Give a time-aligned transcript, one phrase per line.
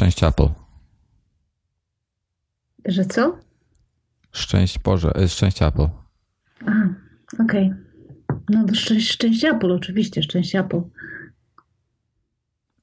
[0.00, 0.48] Szczęść Apple.
[2.84, 3.38] Że co?
[4.32, 5.88] Szczęść Boże, e, szczęść Apple.
[6.66, 6.94] Aha,
[7.38, 7.66] okej.
[7.66, 8.40] Okay.
[8.48, 10.80] No to szczęść, szczęść Apple, oczywiście, szczęść Apple.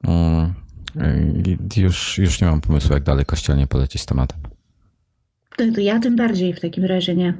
[0.04, 0.54] Mm,
[1.77, 4.39] już, już nie mam pomysłu, jak dalej kościelnie polecić z tematem.
[5.57, 7.34] To, to ja tym bardziej w takim razie nie.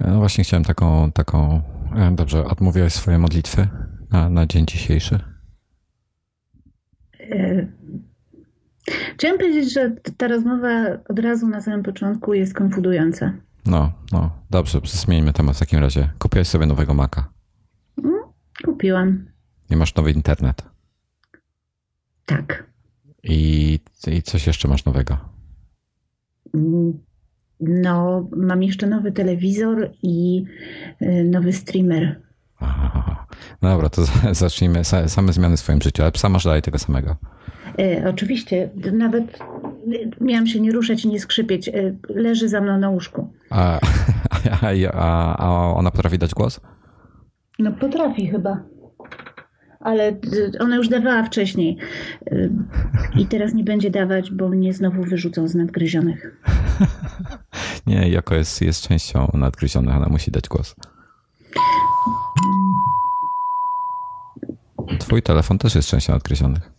[0.00, 1.62] No właśnie chciałem taką, taką
[1.96, 3.68] e, dobrze, odmówiłeś swoje modlitwy
[4.10, 5.20] na, na dzień dzisiejszy?
[9.14, 13.32] Chciałem powiedzieć, że ta rozmowa od razu na samym początku jest konfudująca.
[13.66, 16.10] No, no, dobrze, zmieńmy temat w takim razie.
[16.18, 17.28] Kupiłeś sobie nowego Maca?
[18.04, 18.20] Mm,
[18.64, 19.26] kupiłam.
[19.70, 20.62] I masz nowy internet?
[22.26, 22.66] Tak.
[23.22, 25.18] I, I coś jeszcze masz nowego?
[26.54, 26.98] Mm,
[27.60, 30.44] no, mam jeszcze nowy telewizor i
[31.02, 32.25] y, nowy streamer.
[32.66, 33.26] Aha.
[33.62, 34.02] No dobra, to
[34.32, 34.84] zacznijmy.
[35.06, 37.16] Same zmiany w swoim życiu, ale psa masz dalej tego samego.
[37.78, 38.70] E, oczywiście.
[38.92, 39.38] Nawet
[40.20, 41.68] miałam się nie ruszać i nie skrzypieć.
[41.68, 41.72] E,
[42.08, 43.32] leży za mną na łóżku.
[43.50, 43.80] A,
[44.62, 46.60] a, a, a ona potrafi dać głos?
[47.58, 48.62] No potrafi chyba.
[49.80, 50.16] Ale
[50.60, 51.76] ona już dawała wcześniej.
[52.26, 52.48] E,
[53.18, 56.40] I teraz nie będzie dawać, bo mnie znowu wyrzucą z nadgryzionych.
[57.86, 60.74] nie, jako jest, jest częścią nadgryzionych, ona musi dać głos.
[64.98, 66.70] Twój telefon też jest częścią odgryzionych.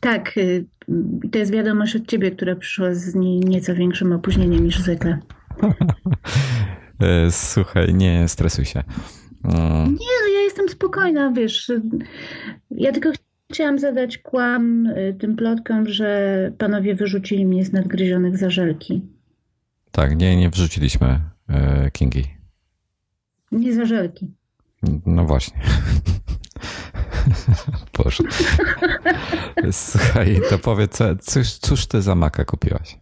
[0.00, 0.64] Tak, y,
[1.32, 3.14] to jest wiadomość od ciebie, która przyszła z
[3.44, 5.18] nieco większym opóźnieniem niż zwykle.
[7.00, 8.82] E, słuchaj, nie stresuj się.
[9.44, 9.84] Mm.
[9.84, 11.72] Nie, no ja jestem spokojna, wiesz.
[12.70, 13.10] Ja tylko
[13.52, 19.02] chciałam zadać kłam y, tym plotkom, że panowie wyrzucili mnie z nadgryzionych za żelki.
[19.90, 22.24] Tak, nie, nie wrzuciliśmy e, Kingi.
[23.52, 24.30] Nie za żelki.
[25.06, 25.60] No właśnie.
[27.98, 28.24] Boże.
[29.72, 32.98] Słuchaj, to powiedz, cóż, cóż ty za maka kupiłaś?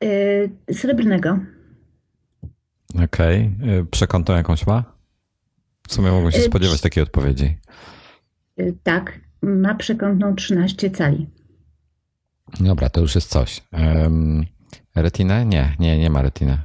[0.00, 1.38] Yy, srebrnego.
[3.04, 3.50] Okej.
[3.62, 3.86] Okay.
[3.90, 4.84] Przekątną jakąś ma?
[5.88, 7.58] W sumie mogłem się yy, spodziewać takiej odpowiedzi.
[8.56, 9.20] Yy, tak.
[9.42, 11.26] Ma przekątną 13 cali.
[12.60, 13.62] Dobra, to już jest coś.
[13.72, 14.46] Um,
[14.94, 15.46] retinę?
[15.46, 16.58] Nie, nie, nie ma retinę.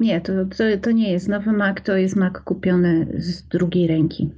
[0.00, 4.30] Nie, to, to, to nie jest nowy Mac, to jest Mac kupiony z drugiej ręki.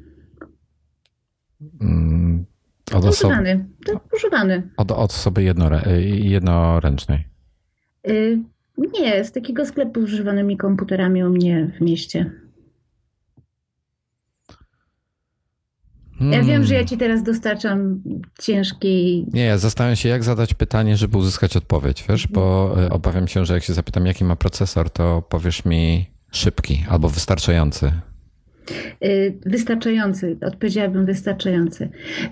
[1.80, 2.46] Mm,
[2.94, 3.68] od osoby, używany.
[4.16, 4.70] Używany.
[4.76, 7.28] Od, od osoby jednore, jednoręcznej.
[8.08, 8.38] Y,
[8.78, 12.30] nie, z takiego sklepu z używanymi komputerami u mnie w mieście.
[16.20, 16.88] Ja wiem, że ja hmm.
[16.88, 18.02] ci teraz dostarczam
[18.40, 19.26] ciężkiej.
[19.32, 23.46] Nie, ja zastanawiam się, jak zadać pytanie, żeby uzyskać odpowiedź, wiesz, bo y, obawiam się,
[23.46, 27.92] że jak się zapytam, jaki ma procesor, to powiesz mi szybki albo wystarczający.
[29.04, 31.88] Y, wystarczający, odpowiedziałabym wystarczający.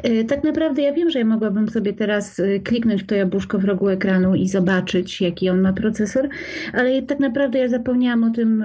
[0.07, 3.59] Y, tak naprawdę ja wiem, że ja mogłabym sobie teraz y, kliknąć w to jabłuszko
[3.59, 6.29] w rogu ekranu i zobaczyć, jaki on ma procesor,
[6.73, 8.65] ale tak naprawdę ja zapomniałam o tym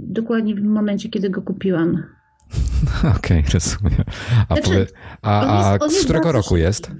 [0.00, 2.02] dokładnie w momencie, kiedy go kupiłam.
[3.16, 4.04] Okej, okay, rozumiem.
[4.48, 4.86] A, znaczy, powie,
[5.22, 6.62] a, jest, a z którego roku szybki.
[6.62, 6.90] jest?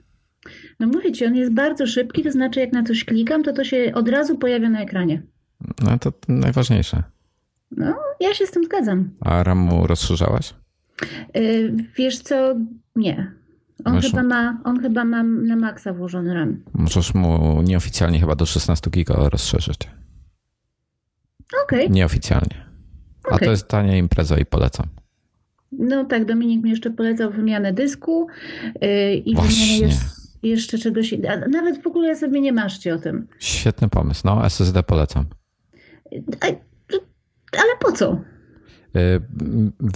[0.81, 3.65] No mówię ci, on jest bardzo szybki, to znaczy jak na coś klikam, to to
[3.65, 5.23] się od razu pojawia na ekranie.
[5.83, 7.03] No to najważniejsze.
[7.77, 9.11] No, ja się z tym zgadzam.
[9.21, 10.55] A RAMu rozszerzałaś?
[11.35, 12.55] Yy, wiesz co,
[12.97, 13.33] nie.
[13.85, 16.63] On chyba, ma, on chyba ma na maksa włożony RAM.
[16.75, 19.79] Możesz mu nieoficjalnie chyba do 16 giga rozszerzyć.
[21.65, 21.85] Okej.
[21.85, 21.95] Okay.
[21.95, 22.67] Nieoficjalnie.
[23.25, 23.47] A okay.
[23.47, 24.87] to jest tania impreza i polecam.
[25.73, 28.27] No tak, Dominik mi jeszcze polecał wymianę dysku
[28.81, 29.79] yy, i Właśnie.
[29.79, 30.01] wymianę
[30.43, 31.15] jeszcze czegoś.
[31.51, 33.27] Nawet w ogóle sobie nie maszcie o tym.
[33.39, 34.23] Świetny pomysł.
[34.25, 35.25] No, SSD polecam.
[36.41, 36.47] A,
[37.59, 38.13] ale po co?
[38.97, 39.23] Y,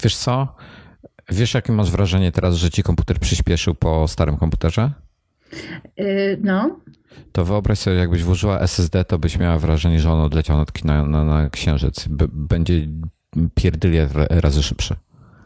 [0.02, 0.56] wiesz co?
[1.28, 4.90] Wiesz, jakie masz wrażenie teraz, że ci komputer przyspieszył po starym komputerze?
[6.00, 6.80] Y, no.
[7.32, 11.24] To wyobraź sobie, jakbyś włożyła SSD, to byś miała wrażenie, że on odleciał na, na,
[11.24, 12.08] na księżyc.
[12.08, 12.88] B będzie
[13.54, 14.96] pierdylie razy szybszy.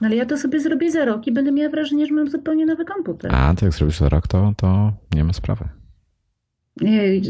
[0.00, 2.66] No ale ja to sobie zrobię za rok i będę miała wrażenie, że mam zupełnie
[2.66, 3.34] nowy komputer.
[3.34, 5.68] A, to jak zrobisz za rok, to, to nie ma sprawy.
[6.80, 7.20] Nie,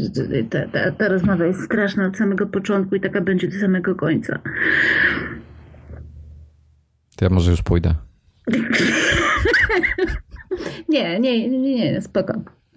[0.49, 4.39] ta, ta, ta rozmowa jest straszna od samego początku i taka będzie do samego końca.
[7.15, 7.95] To ja może już pójdę.
[10.89, 12.33] nie, nie, nie, nie, spoko.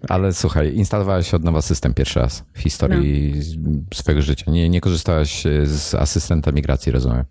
[0.09, 3.71] Ale słuchaj, instalowałeś od nowa system pierwszy raz w historii no.
[3.95, 4.51] swojego życia.
[4.51, 7.25] Nie, nie korzystałaś z asystenta migracji, rozumiem?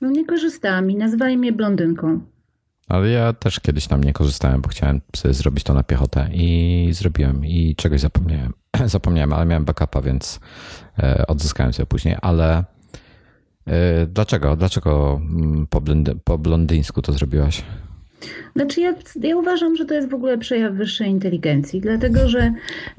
[0.00, 2.20] No nie korzystałam i nazwali mnie blondynką.
[2.88, 6.88] Ale ja też kiedyś tam nie korzystałem, bo chciałem sobie zrobić to na piechotę i
[6.92, 8.52] zrobiłem i czegoś zapomniałem.
[8.86, 10.40] zapomniałem, ale miałem backupa, więc
[10.98, 12.16] e, odzyskałem sobie później.
[12.22, 12.64] Ale
[13.66, 14.56] e, dlaczego?
[14.56, 17.62] Dlaczego mm, po, blondy, po blondyńsku to zrobiłaś?
[18.56, 22.52] Znaczy ja, ja uważam, że to jest w ogóle przejaw wyższej inteligencji, dlatego że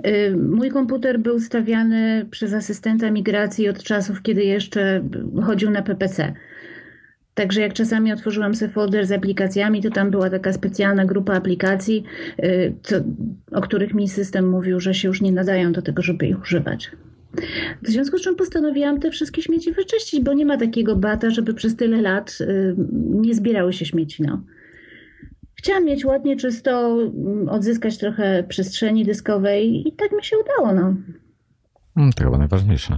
[0.06, 5.04] y, mój komputer był stawiany przez asystenta migracji od czasów, kiedy jeszcze
[5.46, 6.34] chodził na PPC.
[7.36, 12.04] Także jak czasami otworzyłam sobie folder z aplikacjami, to tam była taka specjalna grupa aplikacji,
[12.44, 12.96] y, co,
[13.52, 16.92] o których mi system mówił, że się już nie nadają do tego, żeby ich używać.
[17.82, 21.54] W związku z czym postanowiłam te wszystkie śmieci wyczyścić, bo nie ma takiego bata, żeby
[21.54, 22.76] przez tyle lat y,
[23.10, 24.24] nie zbierały się śmieci.
[24.24, 24.42] No.
[25.56, 30.76] Chciałam mieć ładnie czysto, mm, odzyskać trochę przestrzeni dyskowej i tak mi się udało.
[30.76, 30.96] No.
[31.98, 32.98] Mm, to chyba najważniejsze.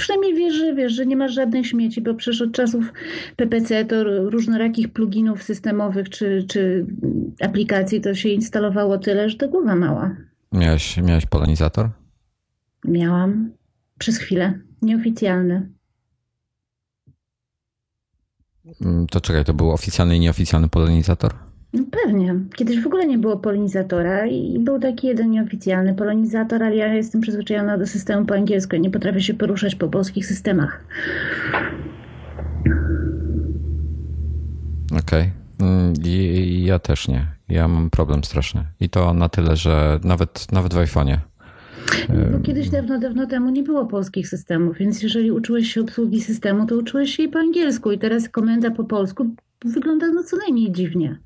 [0.00, 2.92] Przynajmniej wiesz, że, wiesz, że nie masz żadnych śmieci, bo przecież od czasów
[3.36, 6.86] PPC to różnorakich pluginów systemowych czy, czy
[7.40, 10.16] aplikacji to się instalowało tyle, że to głowa mała.
[10.52, 11.88] Miałeś, miałeś polonizator?
[12.84, 13.50] Miałam.
[13.98, 14.60] Przez chwilę.
[14.82, 15.70] Nieoficjalny.
[18.80, 21.49] Mm, to czekaj, to był oficjalny i nieoficjalny polonizator?
[21.72, 22.34] No pewnie.
[22.54, 27.20] Kiedyś w ogóle nie było polonizatora i był taki jeden nieoficjalny polonizator, ale ja jestem
[27.20, 30.84] przyzwyczajona do systemu po angielsku i nie potrafię się poruszać po polskich systemach.
[34.98, 35.30] Okej.
[35.58, 36.46] Okay.
[36.46, 37.26] Ja też nie.
[37.48, 38.64] Ja mam problem straszny.
[38.80, 41.18] I to na tyle, że nawet, nawet w iPhone'ie
[42.32, 46.66] bo kiedyś dawno, dawno temu nie było polskich systemów, więc jeżeli uczyłeś się obsługi systemu,
[46.66, 49.26] to uczyłeś się jej po angielsku i teraz komenda po polsku
[49.64, 51.18] wygląda no co najmniej dziwnie.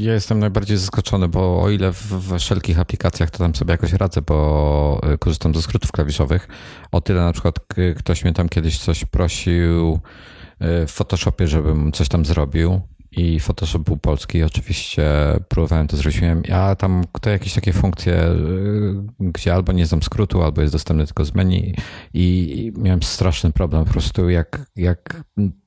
[0.00, 4.22] Ja jestem najbardziej zaskoczony, bo o ile w wszelkich aplikacjach to tam sobie jakoś radzę,
[4.22, 6.48] bo y, korzystam ze skrótów klawiszowych,
[6.92, 7.58] o tyle na przykład
[7.96, 12.80] ktoś mnie tam kiedyś coś prosił y, w Photoshopie, żebym coś tam zrobił
[13.12, 14.42] i Photoshop był polski.
[14.42, 15.10] Oczywiście
[15.48, 16.20] próbowałem to zrobić.
[16.48, 21.06] Ja tam to jakieś takie funkcje, y, gdzie albo nie znam skrótu, albo jest dostępny
[21.06, 21.74] tylko z menu
[22.14, 25.22] i miałem straszny problem po prostu jak, jak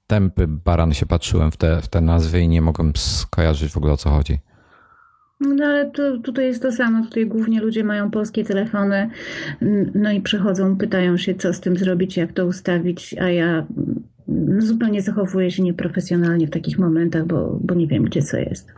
[0.09, 3.93] tępy baran się patrzyłem w te, w te nazwy i nie mogłem skojarzyć w ogóle
[3.93, 4.39] o co chodzi.
[5.39, 7.05] No ale to, tutaj jest to samo.
[7.05, 9.09] Tutaj głównie ludzie mają polskie telefony,
[9.95, 13.67] no i przychodzą, pytają się, co z tym zrobić, jak to ustawić, a ja
[14.27, 18.73] no, zupełnie zachowuję się nieprofesjonalnie w takich momentach, bo, bo nie wiem, gdzie co jest.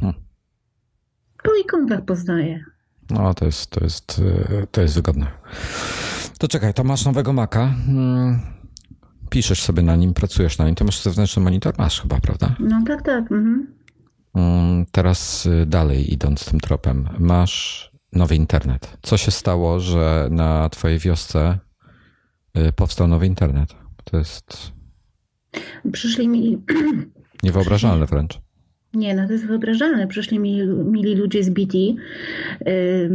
[0.00, 0.20] Hmm.
[1.42, 2.64] Po ikonkach poznaję.
[3.10, 5.26] No, to jest, to jest, e, to jest wygodne.
[6.38, 7.74] To czekaj, to masz nowego Maca.
[7.86, 8.40] Hmm.
[9.30, 10.74] Piszesz sobie na nim, pracujesz na nim.
[10.74, 11.74] To masz zewnętrzny monitor?
[11.78, 12.54] Masz chyba, prawda?
[12.60, 13.32] No tak, tak.
[13.32, 13.74] Mhm.
[14.34, 17.08] Hmm, teraz y, dalej idąc tym tropem.
[17.18, 18.98] Masz nowy internet.
[19.02, 21.58] Co się stało, że na twojej wiosce
[22.56, 23.74] Y, powstał nowy internet.
[24.04, 24.72] To jest.
[25.92, 26.62] Przyszli mi.
[27.42, 28.40] Niewyobrażalne wręcz.
[28.94, 30.06] Nie, no to jest wyobrażalne.
[30.06, 31.96] Przyszli mi mili ludzie z BT, yy,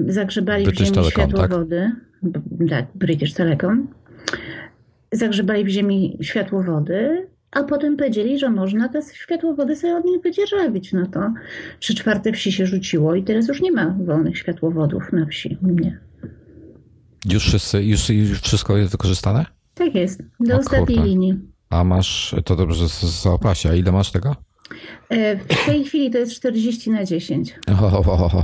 [0.07, 1.91] zagrzebali British w ziemi Telecom, światłowody.
[2.33, 2.41] Tak?
[2.69, 3.87] tak, British Telecom.
[5.11, 10.93] Zagrzebali w ziemi światłowody, a potem powiedzieli, że można te światłowody sobie od nich wydzierżawić.
[10.93, 11.33] No to
[11.79, 15.57] trzy czwarte wsi się rzuciło i teraz już nie ma wolnych światłowodów na wsi.
[15.61, 15.99] Nie.
[17.25, 19.45] Już, wszyscy, już, już wszystko jest wykorzystane?
[19.73, 21.09] Tak jest, do o, ostatniej kurde.
[21.09, 21.39] linii.
[21.69, 22.87] A masz, to dobrze
[23.23, 24.35] zaopasie, a ile masz tego?
[25.09, 27.59] E, w tej chwili to jest 40 na 10.
[27.81, 28.43] O, o, o,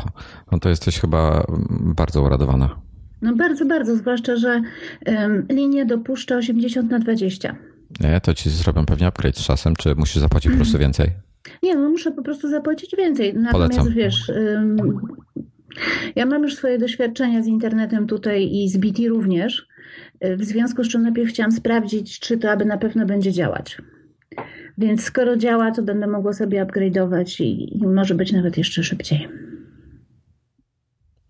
[0.51, 2.81] no to jesteś chyba bardzo uradowana.
[3.21, 4.61] No bardzo, bardzo, zwłaszcza, że
[5.05, 7.55] um, linia dopuszcza 80 na 20.
[7.99, 11.07] Nie, to ci zrobią pewnie upgrade z czasem, czy musisz zapłacić po prostu więcej?
[11.63, 13.33] Nie, no muszę po prostu zapłacić więcej.
[13.33, 13.93] Natomiast Polecam.
[13.93, 14.77] wiesz, um,
[16.15, 19.67] ja mam już swoje doświadczenia z internetem tutaj i z BT również,
[20.21, 23.77] w związku z czym najpierw chciałam sprawdzić, czy to aby na pewno będzie działać.
[24.79, 29.27] Więc skoro działa, to będę mogła sobie upgrade'ować i, i może być nawet jeszcze szybciej.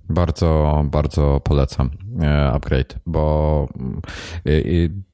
[0.09, 1.89] Bardzo, bardzo polecam
[2.21, 3.67] e, upgrade, bo
[4.45, 4.51] e,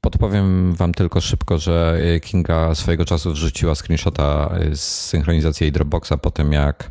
[0.00, 6.30] podpowiem wam tylko szybko, że Kinga swojego czasu wrzuciła screenshota z synchronizacji jej Dropboxa po
[6.30, 6.90] tym, jak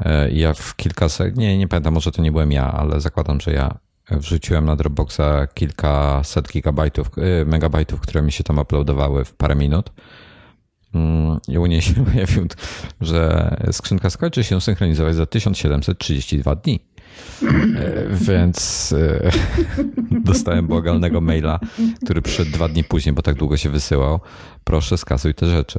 [0.00, 3.52] E, ja w kilkaset, nie, nie pamiętam, może to nie byłem ja, ale zakładam, że
[3.52, 3.78] ja
[4.10, 9.92] wrzuciłem na Dropboxa kilkaset gigabajtów, e, megabajtów, które mi się tam uploadowały w parę minut.
[10.94, 12.46] Mm, I u niej się pojawił,
[13.00, 16.80] że skrzynka skończy się synchronizować za 1732 dni.
[17.42, 18.94] E, więc
[20.24, 21.60] dostałem błagalnego maila,
[22.04, 24.20] który przyszedł dwa dni później, bo tak długo się wysyłał.
[24.64, 25.78] Proszę, skasuj te rzeczy.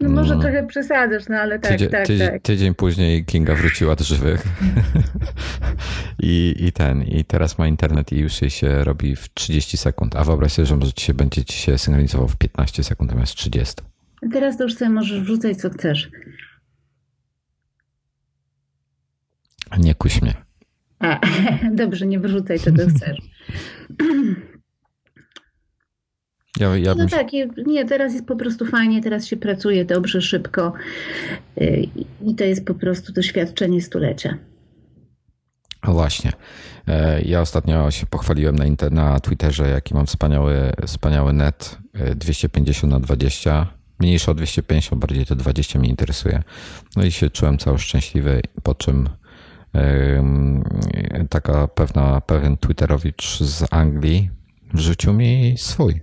[0.00, 0.40] No może no.
[0.40, 2.42] trochę przesadzasz, no ale tak, tydzień, tak, tydzień, tak.
[2.42, 4.44] Tydzień później Kinga wróciła do żywych.
[6.22, 10.16] I, I ten, i teraz ma internet i już jej się robi w 30 sekund.
[10.16, 13.34] A wyobraź sobie, że może ci się, będzie ci się synchronizował w 15 sekund zamiast
[13.34, 13.74] 30.
[14.32, 16.10] Teraz to już sobie możesz wrzucać co chcesz.
[19.78, 20.34] Nie kuś mnie.
[20.98, 21.20] A,
[21.72, 23.18] dobrze, nie wyrzucaj czego chcesz.
[26.60, 27.26] Ja, ja no tak,
[27.66, 30.72] nie, teraz jest po prostu fajnie, teraz się pracuje dobrze, szybko
[31.60, 31.88] y,
[32.26, 34.38] i to jest po prostu doświadczenie stulecia.
[35.84, 36.32] Właśnie.
[36.88, 41.78] E, ja ostatnio się pochwaliłem na, na Twitterze, jaki mam wspaniały, wspaniały net
[42.16, 43.66] 250 e, na 20.
[44.04, 46.42] Mniejsze o 250, bardziej to 20 mnie interesuje.
[46.96, 49.08] No i się czułem cały szczęśliwy, po czym
[51.28, 54.30] taka pewna, pewien Twitterowicz z Anglii
[54.74, 56.00] wrzucił mi swój.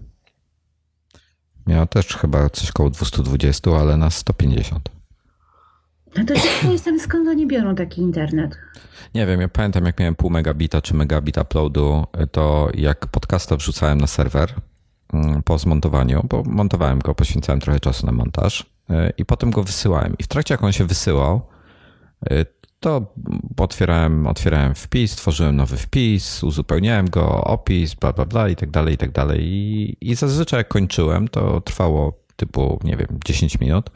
[1.67, 4.89] Miał też chyba coś koło 220, ale na 150.
[6.17, 8.58] No to ciekawe jestem, skąd oni biorą taki internet?
[9.15, 14.01] Nie wiem, ja pamiętam jak miałem pół megabita czy megabit uploadu, to jak podcasta wrzucałem
[14.01, 14.53] na serwer
[15.46, 20.15] po zmontowaniu, bo montowałem go, poświęcałem trochę czasu na montaż y, i potem go wysyłałem.
[20.20, 21.41] I w trakcie jak on się wysyłał,
[22.32, 22.46] y,
[22.80, 23.13] to
[23.58, 28.94] otwierałem, otwierałem wpis, tworzyłem nowy wpis, uzupełniałem go, opis, bla, bla, bla i tak dalej,
[28.94, 29.39] i tak dalej.
[29.44, 33.89] I, i zazwyczaj jak kończyłem, to trwało typu, nie wiem, 10 minut,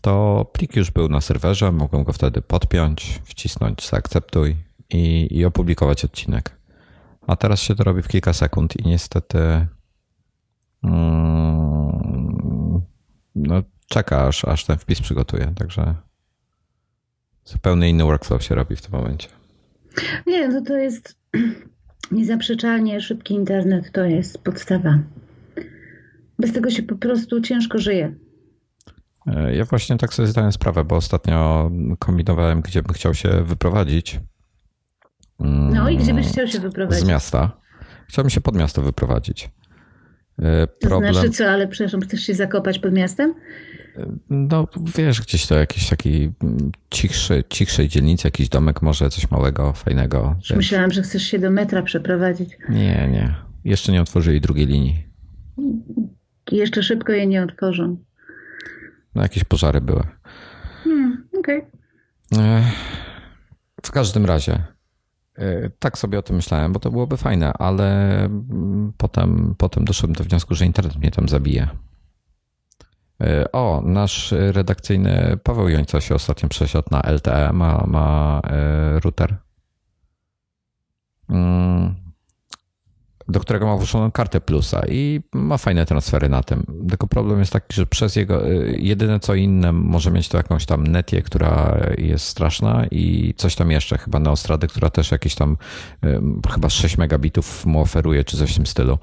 [0.00, 4.56] to plik już był na serwerze, mogłem go wtedy podpiąć, wcisnąć zaakceptuj
[4.90, 6.56] i, i opublikować odcinek.
[7.26, 9.68] A teraz się to robi w kilka sekund i niestety mm,
[13.34, 15.94] no, czeka aż, aż ten wpis przygotuje, także
[17.44, 19.28] Zupełnie inny workflow się robi w tym momencie.
[20.26, 21.16] Nie, no to jest
[22.12, 24.98] niezaprzeczalnie szybki internet to jest podstawa.
[26.38, 28.14] Bez tego się po prostu ciężko żyje.
[29.26, 34.20] E, ja właśnie tak sobie zdałem sprawę, bo ostatnio kombinowałem, gdzie bym chciał się wyprowadzić.
[35.40, 37.04] No i gdzie byś chciał się wyprowadzić?
[37.04, 37.60] Z miasta.
[38.08, 39.50] Chciałbym się pod miasto wyprowadzić.
[40.80, 41.12] Problem...
[41.12, 43.34] To znaczy co, ale przepraszam, chcesz się zakopać pod miastem?
[44.30, 46.32] No wiesz, gdzieś to jakiś taki
[46.90, 50.36] cichszy, cichszej dzielnicy, jakiś domek może, coś małego, fajnego.
[50.38, 50.56] Wiesz.
[50.56, 52.50] Myślałam, że chcesz się do metra przeprowadzić.
[52.68, 53.34] Nie, nie.
[53.64, 55.06] Jeszcze nie otworzyli drugiej linii.
[56.52, 57.96] Jeszcze szybko je nie otworzą.
[59.14, 60.02] No jakieś pożary były.
[60.84, 61.62] Hmm, okej.
[62.32, 62.62] Okay.
[63.82, 64.73] W każdym razie e,
[65.78, 70.24] tak sobie o tym myślałem, bo to byłoby fajne, ale mm, potem, potem doszedłem do
[70.24, 71.68] wniosku, że internet mnie tam zabije.
[73.20, 79.36] E, o, nasz redakcyjny Paweł Jońca się ostatnio przesiadł na LTE, ma, ma e, router,
[81.28, 82.03] mm,
[83.28, 86.66] do którego ma włączoną kartę plusa i ma fajne transfery na tym.
[86.88, 90.66] Tylko problem jest taki, że przez jego, e, jedyne co inne może mieć to jakąś
[90.66, 95.56] tam netię, która jest straszna i coś tam jeszcze, chyba Neostrady, która też jakieś tam
[96.54, 98.98] chyba 6 megabitów mu oferuje, czy coś w tym stylu.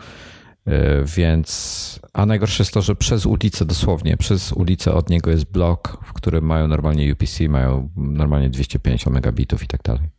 [0.66, 5.52] E, więc, a najgorsze jest to, że przez ulicę, dosłownie, przez ulicę od niego jest
[5.52, 10.10] blok, w którym mają normalnie UPC, mają normalnie 250 megabitów i tak dalej.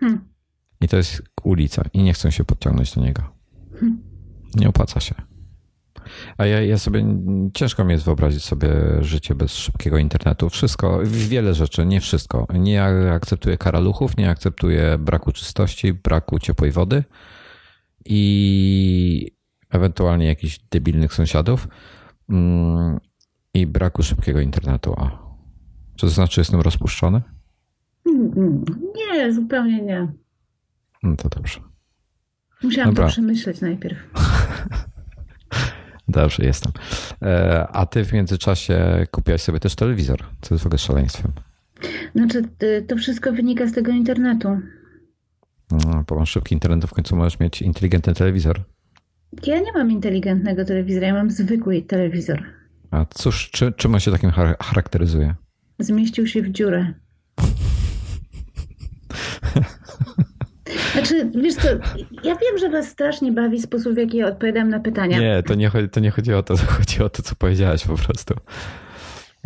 [0.00, 0.33] Hmm.
[0.84, 3.22] I to jest ulica i nie chcą się podciągnąć do niego.
[3.72, 4.02] Hmm.
[4.54, 5.14] Nie opłaca się.
[6.38, 7.04] A ja, ja sobie,
[7.54, 8.68] ciężko mi jest wyobrazić sobie
[9.00, 10.50] życie bez szybkiego internetu.
[10.50, 12.46] Wszystko, wiele rzeczy, nie wszystko.
[12.54, 17.04] Nie akceptuję karaluchów, nie akceptuję braku czystości, braku ciepłej wody
[18.04, 19.30] i
[19.70, 21.68] ewentualnie jakichś debilnych sąsiadów
[22.28, 23.00] mm,
[23.54, 24.94] i braku szybkiego internetu.
[24.98, 25.10] A,
[25.96, 27.22] czy to znaczy, jestem rozpuszczony?
[28.94, 30.23] Nie, zupełnie nie.
[31.04, 31.60] No to dobrze.
[32.62, 33.04] Musiałam Dobra.
[33.04, 33.98] to przemyśleć najpierw.
[36.08, 36.72] Dobrze, jestem.
[37.22, 41.32] E, a ty w międzyczasie kupiłaś sobie też telewizor, co jest w ogóle szaleństwem.
[42.14, 42.42] Znaczy,
[42.88, 44.60] to wszystko wynika z tego internetu.
[45.70, 48.60] No, bo masz szybki internet, to w końcu możesz mieć inteligentny telewizor.
[49.46, 52.42] Ja nie mam inteligentnego telewizora, ja mam zwykły telewizor.
[52.90, 54.30] A cóż, czy, czym on się takim
[54.60, 55.34] charakteryzuje?
[55.78, 56.94] Zmieścił się w dziurę.
[60.94, 61.68] Znaczy, wiesz co,
[62.24, 65.18] ja wiem, że was strasznie bawi sposób, w jaki ja odpowiadam na pytania.
[65.18, 67.86] Nie, to nie, chodzi, to nie chodzi o to, to chodzi o to, co powiedziałaś
[67.86, 68.34] po prostu.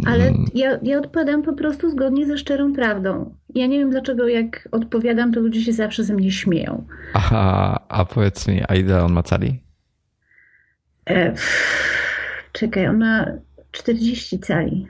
[0.07, 0.45] Ale mm.
[0.55, 3.35] ja, ja odpowiadam po prostu zgodnie ze szczerą prawdą.
[3.55, 6.87] Ja nie wiem, dlaczego jak odpowiadam, to ludzie się zawsze ze mnie śmieją.
[7.14, 9.62] Aha, a powiedz mi, a ile on ma cali?
[11.11, 11.35] E,
[12.52, 13.26] czekaj, on ma
[13.71, 14.87] 40 cali.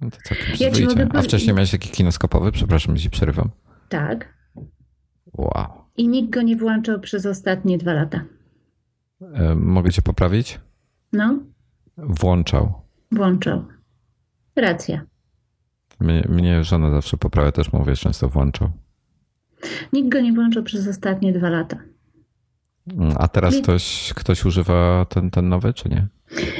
[0.00, 1.08] No to całkiem ja mogę...
[1.14, 2.52] A wcześniej miałeś taki kinoskopowy?
[2.52, 3.50] Przepraszam, że ci przerywam.
[3.88, 4.28] Tak.
[5.32, 5.79] Wow.
[6.00, 8.24] I nikt go nie włączał przez ostatnie dwa lata.
[9.34, 10.60] E, mogę cię poprawić?
[11.12, 11.38] No.
[11.96, 12.72] Włączał.
[13.12, 13.64] Włączał.
[14.56, 15.04] Racja.
[16.00, 18.70] Mnie, mnie żona zawsze poprawia, też mówię, często włączał.
[19.92, 21.78] Nikt go nie włączał przez ostatnie dwa lata.
[23.18, 26.06] A teraz ktoś, ktoś używa ten, ten nowy, czy nie?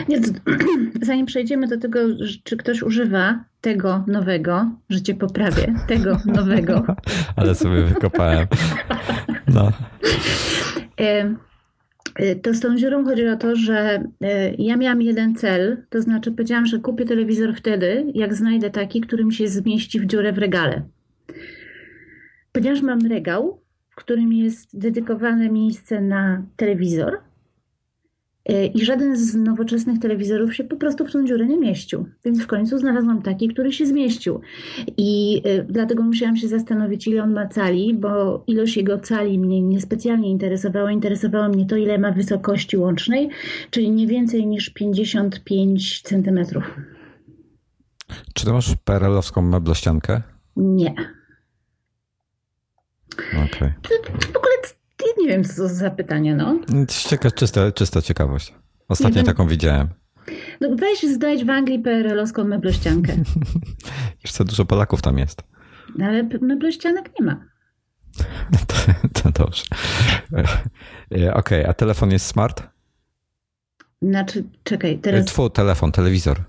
[0.09, 0.21] nie
[1.03, 1.99] zanim przejdziemy do tego,
[2.45, 6.85] czy ktoś używa tego nowego, że cię poprawię, tego nowego.
[7.37, 8.47] Ale sobie wykopałem.
[9.55, 9.73] No.
[12.21, 16.03] Y, to z tą dziurą chodzi o to, że y, ja miałam jeden cel, to
[16.03, 20.33] znaczy powiedziałam, że kupię telewizor wtedy, jak znajdę taki, który mi się zmieści w dziurę
[20.33, 20.83] w regale.
[22.53, 27.30] Ponieważ mam regał, w którym jest dedykowane miejsce na telewizor, E,
[28.75, 32.07] I żaden z nowoczesnych telewizorów się po prostu w tą dziurę nie mieścił.
[32.25, 34.41] Więc w końcu znalazłam taki, który się zmieścił.
[34.97, 39.63] I e, dlatego musiałam się zastanowić, ile on ma cali, bo ilość jego cali mnie
[39.63, 40.93] niespecjalnie interesowała.
[40.93, 43.29] Interesowało mnie to, ile ma wysokości łącznej,
[43.71, 46.65] czyli nie więcej niż 55 centymetrów.
[48.35, 50.23] Czy ty masz PRL-owską meblościankę?
[50.57, 50.95] Nie.
[53.29, 53.47] Okej.
[53.47, 53.73] Okay.
[54.33, 54.51] W ogóle
[55.19, 56.61] nie wiem, co za pytanie, no.
[56.89, 58.55] Cieka, czysta, czysta ciekawość.
[58.89, 59.89] Ostatnio taką widziałem.
[60.61, 63.17] No weź znajdź w Anglii PRL-owską meblościankę.
[64.25, 65.43] Jeszcze dużo Polaków tam jest.
[65.99, 67.45] No, ale meblościanek nie ma.
[68.67, 68.75] to,
[69.23, 69.65] to dobrze.
[70.33, 70.45] E,
[71.11, 72.63] okej, okay, a telefon jest smart?
[74.03, 75.25] Znaczy, czekaj, teraz...
[75.25, 76.45] Twój telefon, telewizor.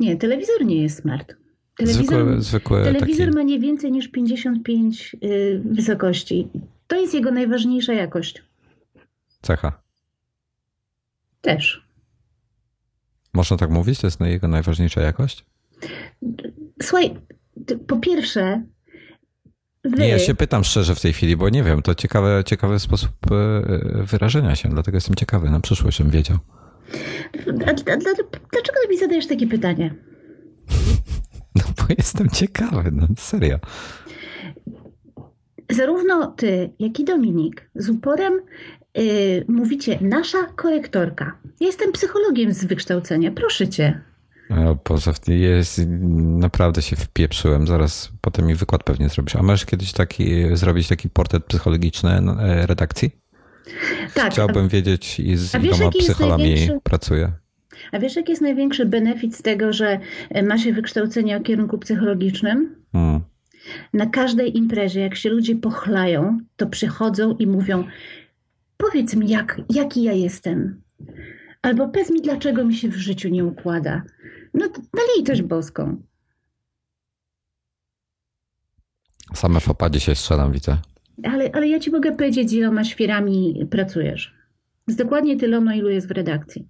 [0.00, 1.36] Nie, telewizor nie jest smart.
[1.76, 3.36] Telewizor, zwykły, zwykły telewizor taki...
[3.36, 6.48] ma nie więcej niż 55 y, wysokości.
[6.86, 8.42] To jest jego najważniejsza jakość.
[9.42, 9.82] Cecha.
[11.40, 11.86] Też.
[13.34, 14.00] Można tak mówić?
[14.00, 15.44] To jest jego najważniejsza jakość?
[16.82, 17.16] Słuchaj,
[17.86, 18.62] po pierwsze.
[19.84, 19.96] Wy...
[19.96, 23.10] Nie, ja się pytam szczerze w tej chwili, bo nie wiem, to ciekawy, ciekawy sposób
[23.30, 26.38] e, wyrażenia się, dlatego jestem ciekawy, na przyszłość bym wiedział.
[27.66, 27.96] A, a,
[28.52, 29.94] dlaczego mi zadajesz takie pytanie?
[31.56, 33.58] No bo jestem ciekawy, no serio
[35.76, 38.40] zarówno ty, jak i Dominik z uporem
[38.94, 39.04] yy,
[39.48, 41.38] mówicie nasza korektorka.
[41.60, 44.00] Ja jestem psychologiem z wykształcenia, proszę cię.
[44.50, 45.80] O Boże, jest,
[46.38, 47.66] naprawdę się wpieprzyłem.
[47.66, 49.36] Zaraz potem mi wykład pewnie zrobisz.
[49.36, 53.10] A możesz kiedyś taki, zrobić taki portret psychologiczny e, redakcji?
[54.14, 54.32] Tak.
[54.32, 57.32] Chciałbym wiedzieć, z iloma psycholami pracuję.
[57.92, 60.00] A wiesz, jaki jest największy benefit z tego, że
[60.42, 62.76] ma się wykształcenie o kierunku psychologicznym?
[62.92, 63.20] Hmm.
[63.92, 67.84] Na każdej imprezie, jak się ludzie pochlają, to przychodzą i mówią:
[68.76, 70.82] Powiedz mi, jak, jaki ja jestem.
[71.62, 74.02] Albo powiedz mi, dlaczego mi się w życiu nie układa.
[74.54, 76.02] No, na litość boską.
[79.34, 80.78] Same w opadzie się strzelam, widzę.
[81.24, 84.34] Ale, ale ja ci mogę powiedzieć, iloma świerami pracujesz.
[84.86, 86.68] Z dokładnie tyloma, ilu jest w redakcji.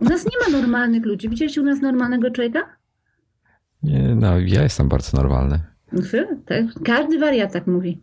[0.00, 1.28] U nas nie ma normalnych ludzi.
[1.28, 2.76] Widziałeś u nas normalnego człowieka?
[3.84, 5.60] Nie, no, ja jestem bardzo normalny.
[6.46, 8.02] Tak, każdy wariat tak mówi.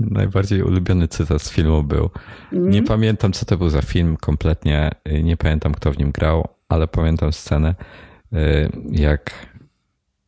[0.00, 2.10] Najbardziej ulubiony cytat z filmu był.
[2.52, 2.70] Mm.
[2.70, 4.90] Nie pamiętam, co to był za film kompletnie.
[5.22, 7.74] Nie pamiętam, kto w nim grał, ale pamiętam scenę,
[8.32, 8.36] y,
[8.90, 9.48] jak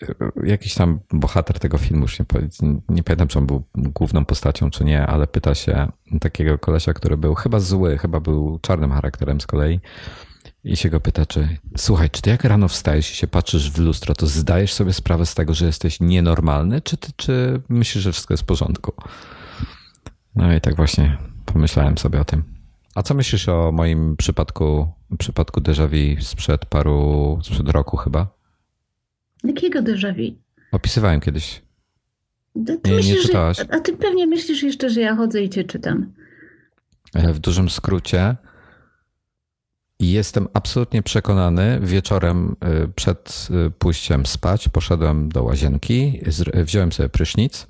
[0.02, 0.14] y,
[0.44, 2.26] jakiś tam bohater tego filmu, już nie,
[2.88, 5.88] nie pamiętam, czy on był główną postacią, czy nie, ale pyta się
[6.20, 9.80] takiego kolesia, który był chyba zły, chyba był czarnym charakterem z kolei
[10.64, 13.78] i się go pyta, czy słuchaj, czy ty jak rano wstajesz i się patrzysz w
[13.78, 18.12] lustro, to zdajesz sobie sprawę z tego, że jesteś nienormalny, czy, ty, czy myślisz, że
[18.12, 18.92] wszystko jest w porządku?
[20.34, 22.44] No i tak właśnie pomyślałem sobie o tym.
[22.94, 28.26] A co myślisz o moim przypadku, przypadku déjà vu sprzed paru, sprzed roku chyba?
[29.44, 30.36] Jakiego déjà vu?
[30.72, 31.62] Opisywałem kiedyś.
[32.66, 33.56] Ty nie, myślisz, nie czytałaś.
[33.56, 36.12] Że, a ty pewnie myślisz jeszcze, że ja chodzę i cię czytam.
[37.14, 38.36] E, w dużym skrócie
[40.00, 46.20] i jestem absolutnie przekonany, wieczorem y, przed y, pójściem spać poszedłem do łazienki,
[46.54, 47.66] wziąłem sobie prysznic.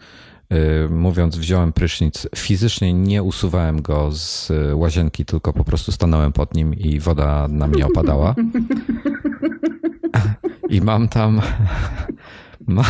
[0.52, 6.54] Y, mówiąc, wziąłem prysznic, fizycznie nie usuwałem go z łazienki, tylko po prostu stanąłem pod
[6.54, 8.34] nim i woda na mnie opadała.
[10.70, 11.40] I mam tam.
[12.66, 12.84] Ma,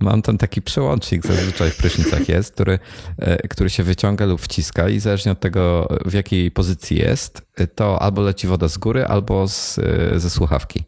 [0.00, 2.78] Mam tam taki przełącznik, zazwyczaj w prysznicach jest, który,
[3.18, 7.42] e, który się wyciąga lub wciska i zależnie od tego, w jakiej pozycji jest,
[7.74, 10.84] to albo leci woda z góry, albo z, e, ze słuchawki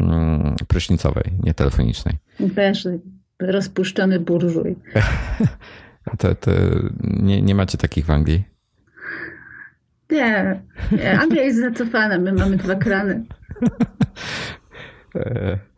[0.00, 2.14] mm, prysznicowej, nie telefonicznej.
[2.40, 2.88] Wiesz,
[3.38, 4.76] rozpuszczony burżuj.
[6.18, 6.50] To, to
[7.00, 8.44] nie, nie macie takich w Anglii?
[10.10, 11.20] Nie, nie.
[11.20, 13.24] Anglia jest zacofana, my mamy dwa krany.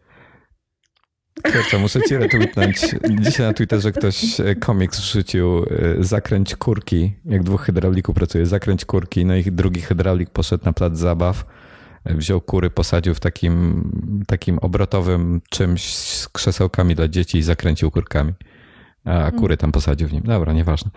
[1.42, 2.76] Kurczę, muszę ci retweetnąć.
[3.20, 5.64] Dzisiaj na Twitterze ktoś e, komiks wrzucił e,
[6.04, 10.96] zakręć kurki, jak dwóch hydraulików pracuje, zakręć kurki, no i drugi hydraulik poszedł na plac
[10.96, 11.44] zabaw,
[12.04, 17.90] e, wziął kury, posadził w takim, takim obrotowym czymś z krzesełkami dla dzieci i zakręcił
[17.90, 18.32] kurkami.
[19.04, 20.22] A kury tam posadził w nim.
[20.22, 20.90] Dobra, nieważne.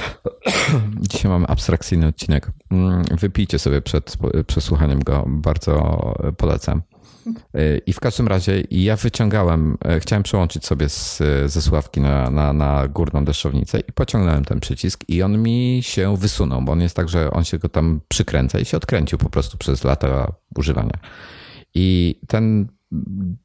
[1.10, 2.50] Dzisiaj mamy abstrakcyjny odcinek.
[2.70, 6.82] Mm, wypijcie sobie przed przesłuchaniem go, bardzo polecam.
[7.86, 12.88] I w każdym razie ja wyciągałem, chciałem przełączyć sobie z, ze sławki na, na, na
[12.88, 17.08] górną deszczownicę i pociągnąłem ten przycisk i on mi się wysunął, bo on jest tak,
[17.08, 20.98] że on się go tam przykręca i się odkręcił po prostu przez lata używania.
[21.74, 22.68] I ten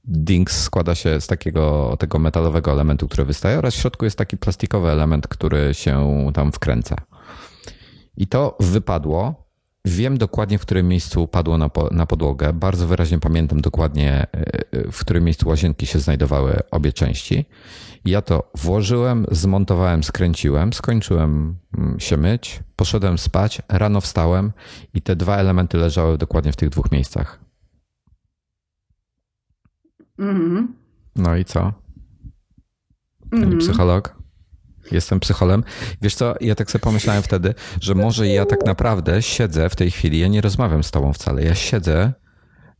[0.03, 4.37] Dings składa się z takiego tego metalowego elementu, który wystaje oraz w środku jest taki
[4.37, 6.95] plastikowy element, który się tam wkręca.
[8.17, 9.46] I to wypadło.
[9.87, 12.53] Wiem dokładnie, w którym miejscu padło na, po, na podłogę.
[12.53, 17.45] Bardzo wyraźnie pamiętam dokładnie, e, w którym miejscu łazienki się znajdowały obie części.
[18.05, 24.51] Ja to włożyłem, zmontowałem, skręciłem, skończyłem mm, się myć, poszedłem spać, rano wstałem
[24.93, 27.39] i te dwa elementy leżały dokładnie w tych dwóch miejscach.
[30.19, 30.75] Mm.
[31.15, 31.73] No i co?
[33.31, 33.57] Pani mm.
[33.57, 34.16] psycholog?
[34.91, 35.63] Jestem psycholem.
[36.01, 39.91] Wiesz co, ja tak sobie pomyślałem wtedy, że może ja tak naprawdę siedzę w tej
[39.91, 42.13] chwili, ja nie rozmawiam z tobą wcale, ja siedzę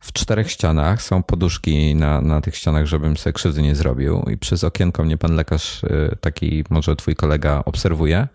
[0.00, 4.38] w czterech ścianach, są poduszki na, na tych ścianach, żebym sobie krzywdy nie zrobił i
[4.38, 8.28] przez okienko mnie pan lekarz, y, taki może twój kolega obserwuje,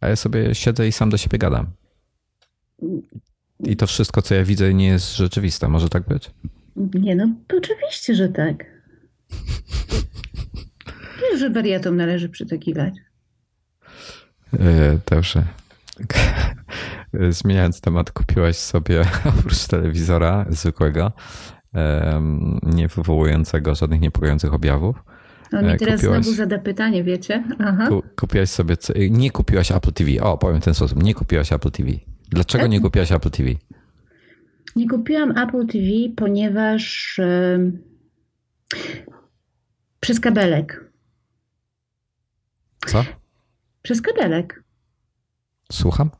[0.00, 1.66] a ja sobie siedzę i sam do siebie gadam.
[3.60, 5.68] I to wszystko, co ja widzę, nie jest rzeczywiste.
[5.68, 6.30] Może tak być?
[6.76, 8.64] Nie, no oczywiście, że tak.
[11.22, 12.94] Wiesz, że wariatom należy przytakiwać.
[15.10, 15.42] Dobrze.
[17.30, 19.04] Zmieniając temat, kupiłaś sobie
[19.38, 21.12] oprócz telewizora zwykłego,
[22.62, 24.96] nie wywołującego żadnych niepokojących objawów.
[25.52, 27.44] On mi e, teraz kupiłaś, znowu zada pytanie, wiecie?
[27.58, 27.88] Aha.
[28.16, 28.76] Kupiłaś sobie,
[29.10, 30.10] nie kupiłaś Apple TV.
[30.22, 31.90] O, powiem w ten sposób, nie kupiłaś Apple TV.
[32.28, 33.50] Dlaczego nie kupiłaś Apple TV?
[34.76, 35.86] Nie kupiłam Apple TV,
[36.16, 37.72] ponieważ yy,
[40.00, 40.92] przez kabelek.
[42.86, 43.04] Co?
[43.82, 44.62] Przez kabelek.
[45.72, 46.10] Słucham?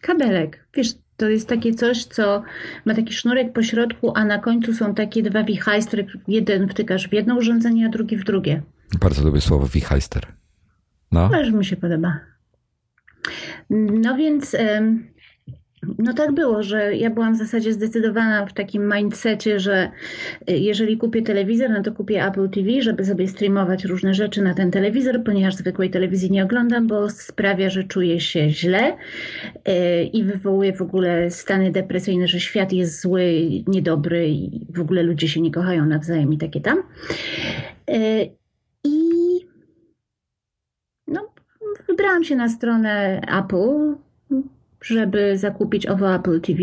[0.00, 0.66] Kabelek.
[0.74, 2.42] Wiesz, to jest takie coś, co
[2.84, 6.06] ma taki sznurek po środku, a na końcu są takie dwa wichajstry.
[6.28, 8.62] Jeden wtykasz w jedno urządzenie, a drugi w drugie.
[9.00, 10.26] Bardzo lubię słowo wichajster.
[11.12, 11.28] No.
[11.28, 12.20] Też mi się podoba.
[13.70, 14.56] No więc...
[15.98, 19.90] no tak było, że ja byłam w zasadzie zdecydowana w takim mindsetie, że
[20.50, 24.54] y, jeżeli kupię telewizor, no to kupię Apple TV, żeby sobie streamować różne rzeczy na
[24.54, 30.24] ten telewizor, ponieważ zwykłej telewizji nie oglądam, bo sprawia, że czuję się źle y, i
[30.24, 35.40] wywołuje w ogóle stany depresyjne, że świat jest zły, niedobry i w ogóle ludzie się
[35.40, 36.78] nie kochają nawzajem i takie tam.
[37.90, 38.30] Y,
[38.84, 39.00] I
[41.06, 41.32] no,
[41.88, 43.94] wybrałam się na stronę Apple
[44.82, 46.62] żeby zakupić owo Apple TV.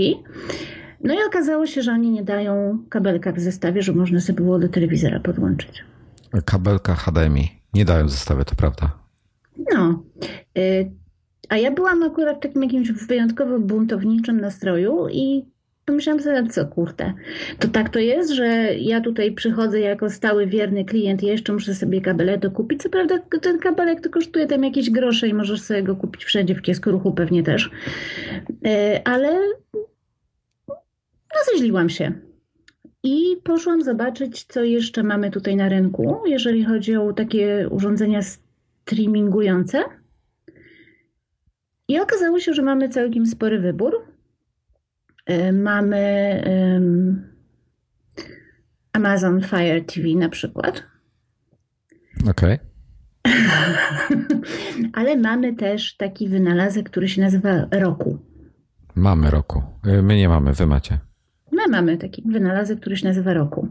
[1.03, 4.59] No i okazało się, że oni nie dają kabelka w zestawie, że można sobie było
[4.59, 5.83] do telewizora podłączyć.
[6.45, 8.91] Kabelka HDMI nie dają w zestawie, to prawda.
[9.73, 10.03] No.
[10.57, 10.91] Y,
[11.49, 15.45] a ja byłam akurat w takim jakimś wyjątkowo buntowniczym nastroju i
[15.87, 17.13] pomyślałam sobie, co kurde,
[17.59, 18.45] to tak to jest, że
[18.75, 22.81] ja tutaj przychodzę jako stały, wierny klient i jeszcze muszę sobie kabelek dokupić.
[22.81, 26.55] Co prawda ten kabelek to kosztuje tam jakieś grosze i możesz sobie go kupić wszędzie,
[26.55, 27.71] w kiosku ruchu pewnie też.
[28.65, 29.39] E, ale
[31.39, 32.11] rozeźliłam się.
[33.03, 39.83] I poszłam zobaczyć, co jeszcze mamy tutaj na rynku, jeżeli chodzi o takie urządzenia streamingujące.
[41.87, 44.16] I okazało się, że mamy całkiem spory wybór.
[45.29, 46.43] Y, mamy
[48.93, 50.83] Amazon Fire TV na przykład.
[52.29, 52.53] Okej.
[52.53, 52.67] Okay.
[54.93, 58.17] Ale mamy też taki wynalazek, który się nazywa Roku.
[58.95, 59.63] Mamy Roku.
[59.87, 60.99] Y, my nie mamy, wy macie.
[61.51, 63.67] My mamy taki wynalazek, który się nazywa Roku.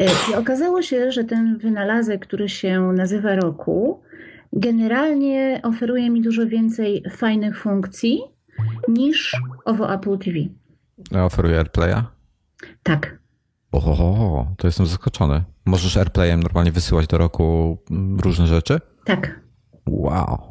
[0.00, 4.02] Y, I okazało się, że ten wynalazek, który się nazywa Roku,
[4.52, 8.20] generalnie oferuje mi dużo więcej fajnych funkcji
[8.88, 10.38] niż owo Apple TV.
[11.24, 12.02] Oferuje AirPlaya?
[12.82, 13.18] Tak.
[13.72, 15.44] Oho, to jestem zaskoczony.
[15.66, 17.78] Możesz AirPlayem normalnie wysyłać do roku
[18.18, 18.80] różne rzeczy?
[19.04, 19.40] Tak.
[19.86, 20.49] Wow.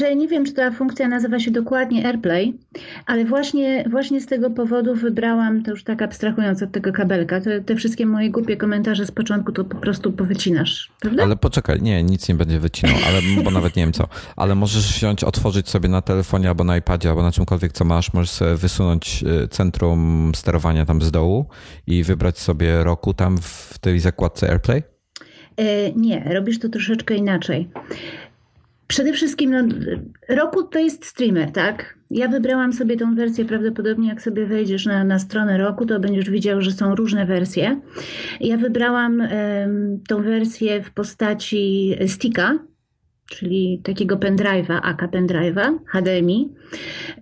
[0.00, 2.58] Ja nie wiem, czy ta funkcja nazywa się dokładnie AirPlay,
[3.06, 7.60] ale właśnie, właśnie z tego powodu wybrałam, to już tak abstrahując od tego kabelka, te,
[7.60, 11.22] te wszystkie moje głupie komentarze z początku to po prostu powycinasz, prawda?
[11.22, 14.08] Ale poczekaj, nie, nic nie będzie wycinał, ale, bo nawet nie wiem co.
[14.36, 18.12] Ale możesz wziąć, otworzyć sobie na telefonie albo na iPadzie, albo na czymkolwiek, co masz,
[18.12, 21.46] możesz sobie wysunąć y, centrum sterowania tam z dołu
[21.86, 24.82] i wybrać sobie roku tam w tej zakładce AirPlay?
[25.56, 27.68] E, nie, robisz to troszeczkę inaczej.
[28.90, 29.74] Przede wszystkim no,
[30.28, 31.98] Roku to jest streamer, tak?
[32.10, 36.30] Ja wybrałam sobie tą wersję, prawdopodobnie jak sobie wejdziesz na, na stronę Roku, to będziesz
[36.30, 37.80] widział, że są różne wersje.
[38.40, 39.22] Ja wybrałam
[40.08, 42.58] tą wersję w postaci sticka,
[43.30, 46.52] czyli takiego pendrive'a, AK pendrive'a, HDMI,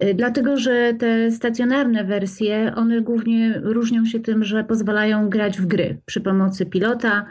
[0.04, 5.66] y, dlatego że te stacjonarne wersje, one głównie różnią się tym, że pozwalają grać w
[5.66, 7.26] gry przy pomocy pilota.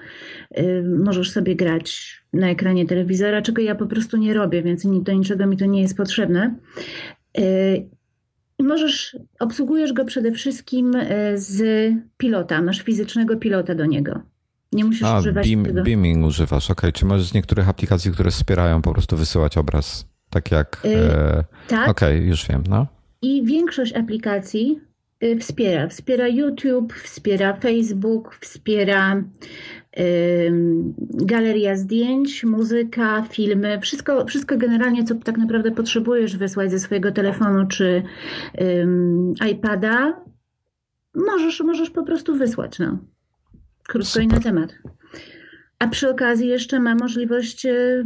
[0.59, 5.13] Y, możesz sobie grać na ekranie telewizora, czego ja po prostu nie robię, więc do
[5.13, 6.55] niczego mi to nie jest potrzebne.
[7.39, 7.89] Y,
[8.59, 10.91] możesz, obsługujesz go przede wszystkim
[11.35, 11.61] z
[12.17, 14.21] pilota, masz fizycznego pilota do niego.
[14.71, 15.83] Nie musisz A, używać beam, tego.
[15.83, 16.81] beaming używasz, ok.
[16.93, 20.05] Czy możesz z niektórych aplikacji, które wspierają po prostu wysyłać obraz?
[20.29, 20.81] Tak jak...
[20.85, 21.89] Y, e, tak.
[21.89, 22.87] Okej, już wiem, no.
[23.21, 24.79] I większość aplikacji
[25.23, 25.87] y, wspiera.
[25.87, 29.23] Wspiera YouTube, wspiera Facebook, wspiera
[31.13, 33.79] galeria zdjęć, muzyka, filmy.
[33.81, 38.03] Wszystko, wszystko generalnie, co tak naprawdę potrzebujesz wysłać ze swojego telefonu czy
[39.51, 40.21] iPada,
[41.15, 42.79] możesz, możesz po prostu wysłać.
[42.79, 42.97] No.
[43.87, 44.43] Krótko i na Super.
[44.53, 44.75] temat.
[45.79, 48.03] A przy okazji jeszcze ma możliwość e,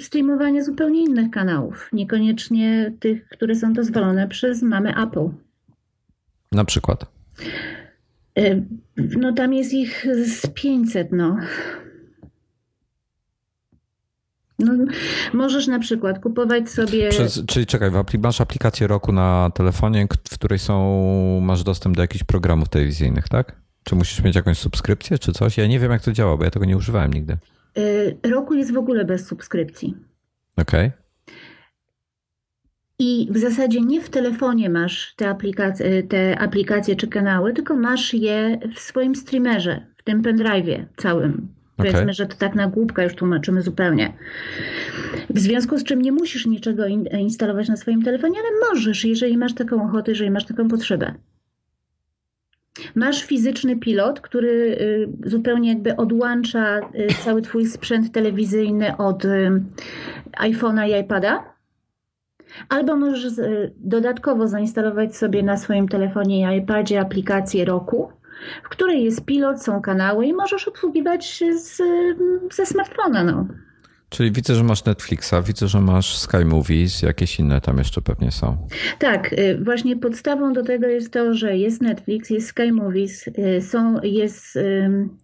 [0.00, 5.28] streamowania zupełnie innych kanałów, niekoniecznie tych, które są dozwolone przez mamy Apple.
[6.52, 7.06] Na przykład.
[8.38, 8.62] E,
[8.96, 11.36] No tam jest ich z 500, no.
[14.58, 14.72] No,
[15.32, 17.08] możesz na przykład kupować sobie.
[17.08, 21.96] Przez, czyli czekaj, w apli- masz aplikację roku na telefonie, w której są, masz dostęp
[21.96, 23.56] do jakichś programów telewizyjnych, tak?
[23.88, 25.56] Czy musisz mieć jakąś subskrypcję, czy coś?
[25.58, 27.36] Ja nie wiem, jak to działa, bo ja tego nie używałem nigdy.
[28.24, 29.96] e, Roku jest w ogóle bez subskrypcji.
[30.56, 30.90] Okej.
[32.98, 38.14] I w zasadzie nie w telefonie masz te aplikacje, te aplikacje czy kanały, tylko masz
[38.14, 41.32] je w swoim streamerze, w tym pendrive'ie całym.
[41.32, 41.92] Okej.
[41.92, 44.12] Powiedzmy, że to tak na głupka już tłumaczymy zupełnie.
[45.30, 49.36] W związku z czym nie musisz niczego in, instalować na swoim telefonie, ale możesz, jeżeli
[49.36, 51.14] masz taką ochotę, jeżeli masz taką potrzebę.
[52.96, 59.62] Masz fizyczny pilot, który y, zupełnie jakby odłącza y, cały twój sprzęt telewizyjny od y,
[60.40, 61.56] iPhone'a i iPada.
[62.68, 63.32] Albo możesz
[63.76, 68.12] dodatkowo zainstalować sobie na swoim telefonie i iPadzie aplikację Roku,
[68.64, 71.82] w której jest pilot, są kanały i możesz obsługiwać z,
[72.54, 73.24] ze smartfona.
[73.24, 73.46] No.
[74.08, 78.30] Czyli widzę, że masz Netflixa, widzę, że masz Sky Movies, jakieś inne tam jeszcze pewnie
[78.30, 78.68] są.
[78.98, 83.62] Tak, y, właśnie podstawą do tego jest to, że jest Netflix, jest Sky Movies, y,
[83.62, 84.58] są, jest,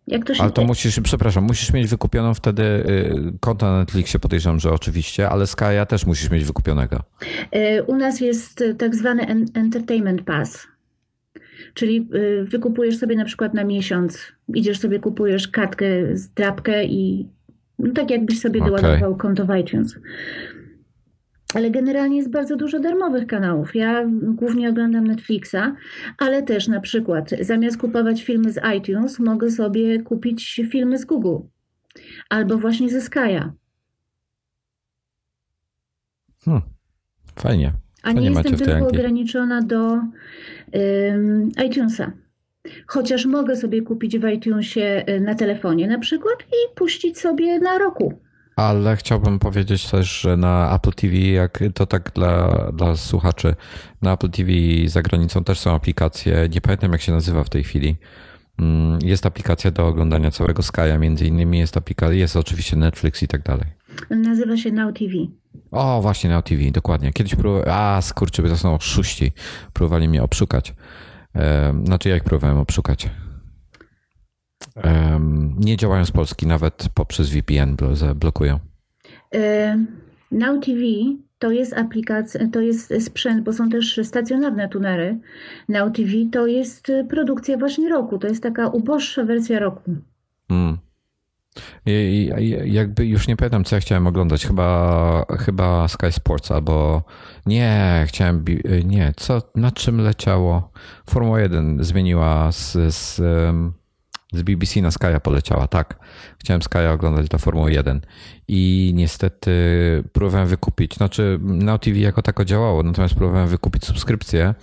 [0.07, 0.43] jak to się...
[0.43, 5.29] Ale to musisz, przepraszam, musisz mieć wykupioną wtedy y, konto na Netflixie, podejrzewam, że oczywiście,
[5.29, 7.03] ale Sky'a też musisz mieć wykupionego.
[7.87, 10.67] U nas jest tak zwany en- Entertainment Pass.
[11.75, 12.09] Czyli
[12.43, 14.19] wykupujesz sobie na przykład na miesiąc,
[14.55, 15.87] idziesz sobie, kupujesz kartkę,
[16.37, 17.29] drapkę i
[17.83, 18.73] no, tak jakbyś sobie Okej.
[18.73, 19.99] doładował konto w iTunes.
[21.55, 23.75] Ale generalnie jest bardzo dużo darmowych kanałów.
[23.75, 25.77] Ja głównie oglądam Netflixa,
[26.19, 31.37] ale też na przykład zamiast kupować filmy z iTunes, mogę sobie kupić filmy z Google
[32.29, 33.51] albo właśnie ze Sky'a.
[36.45, 36.63] Hmm.
[37.37, 37.73] Fajnie.
[38.03, 40.01] A nie jestem tylko ograniczona do
[40.75, 42.13] ym, iTunesa.
[42.87, 47.79] Chociaż mogę sobie kupić w iTunesie y, na telefonie na przykład i puścić sobie na
[47.79, 48.19] roku.
[48.57, 53.55] Ale chciałbym powiedzieć też, że na Apple TV, jak to tak dla, dla słuchaczy,
[54.03, 54.51] na Apple TV
[54.87, 57.97] za granicą też są aplikacje, nie pamiętam jak się nazywa w tej chwili.
[58.59, 63.29] Mm, Jest aplikacja do oglądania całego Sky'a, między innymi jest aplikacja, jest oczywiście Netflix i
[63.29, 63.67] tak dalej.
[64.11, 65.13] Nazywa się Now TV.
[65.71, 67.13] O, właśnie Now TV, dokładnie.
[67.13, 69.33] Kiedyś próbowałem, a skurczy, to są oszuści,
[69.73, 70.75] próbowali mnie obszukać.
[71.85, 73.11] Znaczy ja ich próbowałem obszukać.
[75.57, 78.59] Nie działają z Polski, nawet poprzez VPN blo- zablokują.
[79.35, 79.39] Y,
[80.31, 80.81] Now TV
[81.39, 85.19] to jest aplikacja, to jest sprzęt, bo są też stacjonarne tunery.
[85.69, 88.19] Now TV to jest produkcja właśnie roku.
[88.19, 89.95] To jest taka uboższa wersja roku.
[90.51, 90.79] Mm.
[91.87, 92.31] I,
[92.65, 94.47] jakby już nie pamiętam, co ja chciałem oglądać.
[94.47, 97.03] Chyba, chyba Sky Sports albo
[97.47, 98.45] nie, chciałem.
[98.85, 100.71] Nie, co, na czym leciało?
[101.11, 103.17] Formuła 1 zmieniła z, z,
[104.33, 105.99] z BBC na Sky'a poleciała, tak.
[106.39, 108.01] Chciałem Sky'a oglądać dla Formuły 1
[108.49, 109.51] i niestety
[110.13, 110.95] próbowałem wykupić.
[110.95, 114.55] Znaczy, Now TV jako tako działało, natomiast próbowałem wykupić subskrypcję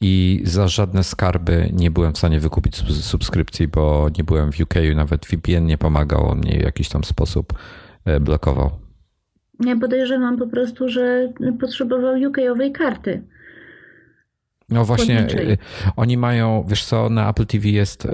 [0.00, 4.60] i za żadne skarby nie byłem w stanie wykupić sub- subskrypcji, bo nie byłem w
[4.60, 7.52] UK, nawet VPN nie pomagał, on mnie w jakiś tam sposób
[8.04, 8.70] e, blokował.
[9.60, 13.22] Ja podejrzewam po prostu, że potrzebował UK-owej karty.
[14.68, 15.52] No właśnie, Płatniczej.
[15.52, 15.58] y,
[15.96, 18.08] oni mają, wiesz co, na Apple TV jest,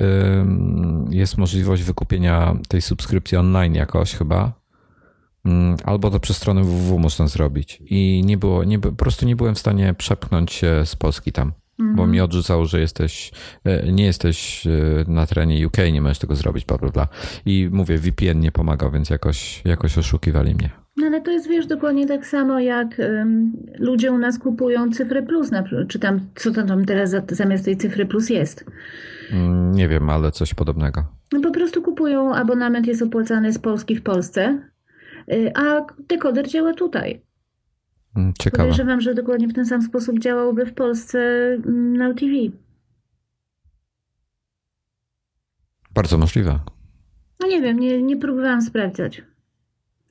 [1.10, 4.52] jest możliwość wykupienia tej subskrypcji online jakoś chyba.
[5.44, 7.82] Mm, Albo to przez stronę www można zrobić.
[7.86, 11.52] I nie było, nie, po prostu nie byłem w stanie przepchnąć się z Polski tam,
[11.80, 13.32] bo mi odrzucało, że jesteś,
[13.64, 14.70] e, nie jesteś e,
[15.08, 17.08] na terenie UK, nie możesz tego zrobić, bla, bla, bla.
[17.46, 20.70] I mówię, VPN nie pomagał, więc jakoś, jakoś oszukiwali mnie.
[20.96, 25.22] No ale to jest, wiesz, dokładnie tak samo jak um, ludzie u nas kupują cyfrę
[25.22, 28.64] plus, na, czy tam, co tam teraz zamiast tej cyfry plus jest.
[29.32, 31.04] Mm, nie wiem, ale coś podobnego.
[31.32, 34.62] No po prostu kupują, abonament jest opłacany z Polski w Polsce,
[35.32, 37.22] y, a dekoder działa tutaj.
[38.16, 38.62] Mm, ciekawe.
[38.62, 41.18] Podejrzewam, że dokładnie w ten sam sposób działałby w Polsce
[41.52, 42.32] mm, na TV.
[45.94, 46.60] Bardzo możliwe.
[47.40, 49.22] No nie wiem, nie, nie próbowałam sprawdzać.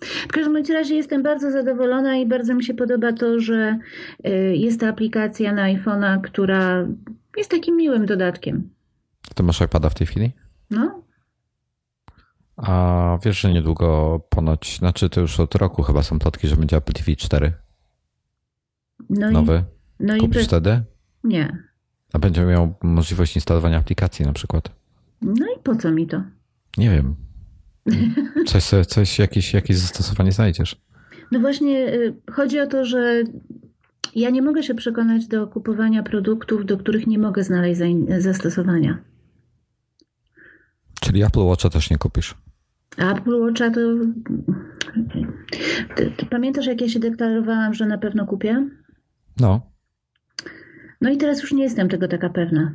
[0.01, 3.79] W każdym razie jestem bardzo zadowolona i bardzo mi się podoba to, że
[4.27, 6.87] y, jest ta aplikacja na iPhone'a, która
[7.37, 8.69] jest takim miłym dodatkiem.
[9.35, 10.31] Ty masz iPada w tej chwili?
[10.71, 11.03] No.
[12.57, 16.77] A wiesz, że niedługo ponoć, znaczy to już od roku chyba są plotki, że będzie
[16.77, 17.53] Apple TV 4.
[19.09, 19.63] No Nowy.
[19.99, 20.81] I, no Kupisz i wtedy?
[21.23, 21.63] Nie.
[22.13, 24.71] A będzie miał możliwość instalowania aplikacji na przykład.
[25.21, 26.23] No i po co mi to?
[26.77, 27.15] Nie wiem.
[28.47, 30.81] Coś, coś jakieś, jakieś zastosowanie znajdziesz.
[31.31, 33.23] No właśnie, y, chodzi o to, że
[34.15, 37.81] ja nie mogę się przekonać do kupowania produktów, do których nie mogę znaleźć
[38.17, 38.97] zastosowania.
[41.01, 42.35] Czyli Apple Watcha też nie kupisz?
[42.97, 43.79] Apple Watcha to...
[45.95, 48.69] Ty, ty pamiętasz, jak ja się deklarowałam, że na pewno kupię?
[49.39, 49.71] No.
[51.01, 52.71] No i teraz już nie jestem tego taka pewna.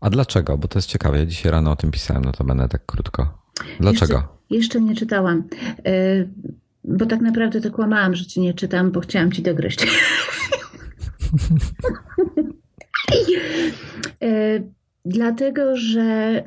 [0.00, 0.58] A dlaczego?
[0.58, 1.18] Bo to jest ciekawe.
[1.18, 3.42] Ja dzisiaj rano o tym pisałem, no to będę tak krótko.
[3.80, 4.14] Dlaczego?
[4.14, 5.44] Jeszcze, jeszcze nie czytałam.
[5.84, 6.28] Yy,
[6.84, 9.86] bo tak naprawdę to kłamałam, że ci nie czytam, bo chciałam ci dogryźć.
[14.20, 14.70] yy,
[15.04, 16.42] dlatego, że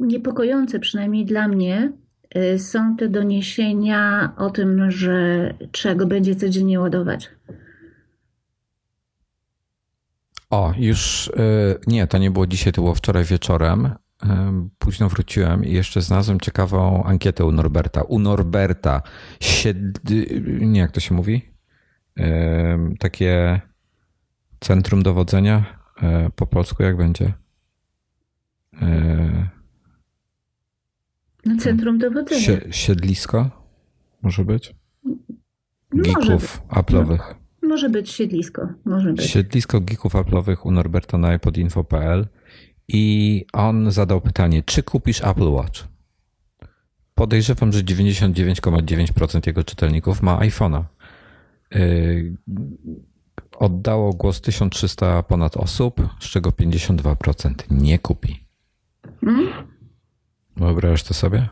[0.00, 1.92] niepokojące przynajmniej dla mnie
[2.34, 7.30] yy, są te doniesienia o tym, że trzeba go będzie codziennie ładować.
[10.50, 11.32] O, już
[11.86, 13.90] nie, to nie było dzisiaj, to było wczoraj wieczorem.
[14.78, 18.02] Późno wróciłem i jeszcze znalazłem ciekawą ankietę u Norberta.
[18.02, 19.02] U Norberta,
[19.40, 19.78] sied...
[20.60, 21.42] nie jak to się mówi?
[22.98, 23.60] Takie
[24.60, 25.64] centrum dowodzenia.
[26.02, 27.32] E, po polsku jak będzie?
[31.44, 32.60] No centrum dowodzenia.
[32.70, 33.50] Siedlisko?
[34.22, 34.74] Może być?
[35.92, 37.34] Geeków Apple'owych.
[37.66, 38.68] Może być siedlisko.
[38.84, 39.26] Może być.
[39.26, 42.26] Siedlisko geeków Apple'owych u Norberta na iPodinfo.pl
[42.88, 45.84] i on zadał pytanie, czy kupisz Apple Watch?
[47.14, 50.82] Podejrzewam, że 99,9% jego czytelników ma iPhone'a.
[51.74, 52.36] Yy,
[53.58, 58.46] oddało głos 1300 ponad osób, z czego 52% nie kupi.
[59.20, 59.48] Hmm?
[60.56, 61.48] Wyobrażasz to sobie?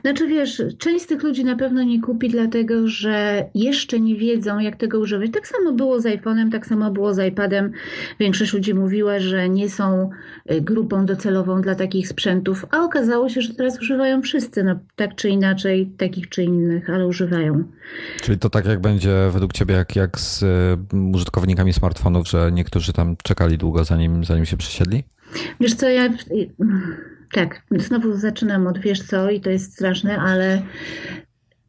[0.00, 4.58] Znaczy wiesz, część z tych ludzi na pewno nie kupi, dlatego że jeszcze nie wiedzą,
[4.58, 5.30] jak tego używać.
[5.32, 7.72] Tak samo było z iPhone'em, tak samo było z iPadem.
[8.20, 10.10] Większość ludzi mówiła, że nie są
[10.50, 15.14] y, grupą docelową dla takich sprzętów, a okazało się, że teraz używają wszyscy, no, tak
[15.14, 17.64] czy inaczej, takich czy innych, ale używają.
[18.22, 20.46] Czyli to tak jak będzie według ciebie, jak, jak z y,
[21.14, 25.04] użytkownikami smartfonów, że niektórzy tam czekali długo, zanim, zanim się przesiedli?
[25.60, 26.08] Wiesz co, ja
[27.32, 30.62] tak, znowu zaczynam od wiesz co i to jest straszne, ale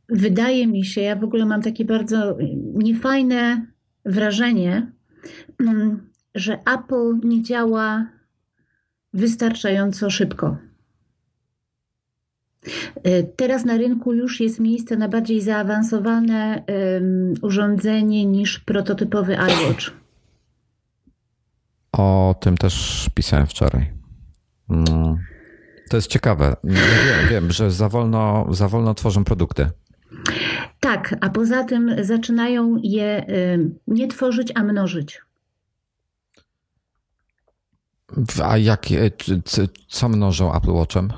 [0.10, 2.38] wydaje mi się, ja w ogóle mam takie bardzo
[2.74, 3.68] niefajne
[4.06, 4.92] wrażenie,
[5.60, 8.08] mm, że Apple nie działa
[9.14, 10.58] wystarczająco szybko.
[13.08, 19.92] Y, teraz na rynku już jest miejsce na bardziej zaawansowane um, urządzenie niż prototypowy iWatch.
[21.92, 23.92] O tym też pisałem wczoraj.
[24.70, 25.18] Mm.
[25.90, 26.56] To jest ciekawe.
[26.64, 29.70] Ja wiem, wiem, że za wolno, za wolno tworzą produkty.
[30.80, 35.22] Tak, a poza tym zaczynają je y, nie tworzyć, a mnożyć.
[38.44, 38.82] A jak,
[39.88, 41.14] co mnożą Apple Watchem?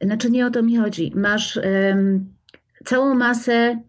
[0.00, 1.12] Znaczy nie o to mi chodzi.
[1.14, 2.34] Masz um,
[2.84, 3.82] całą masę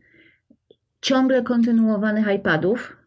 [1.02, 2.98] ciągle kontynuowanych iPadów.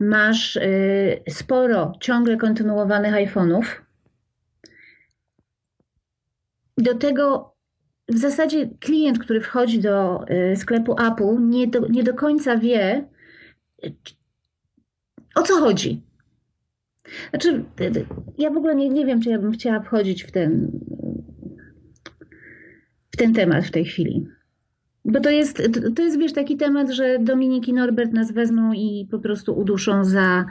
[0.00, 3.64] Masz y, sporo ciągle kontynuowanych iPhone'ów
[6.78, 7.54] do tego
[8.08, 13.08] w zasadzie klient, który wchodzi do y, sklepu Apple, nie do, nie do końca wie,
[15.34, 16.02] o co chodzi.
[17.30, 17.64] Znaczy,
[18.38, 20.80] ja w ogóle nie, nie wiem, czy ja bym chciała wchodzić w ten,
[23.10, 24.26] w ten temat w tej chwili.
[25.04, 25.62] Bo to jest,
[25.96, 30.04] to jest, wiesz, taki temat, że Dominik i Norbert nas wezmą i po prostu uduszą
[30.04, 30.44] za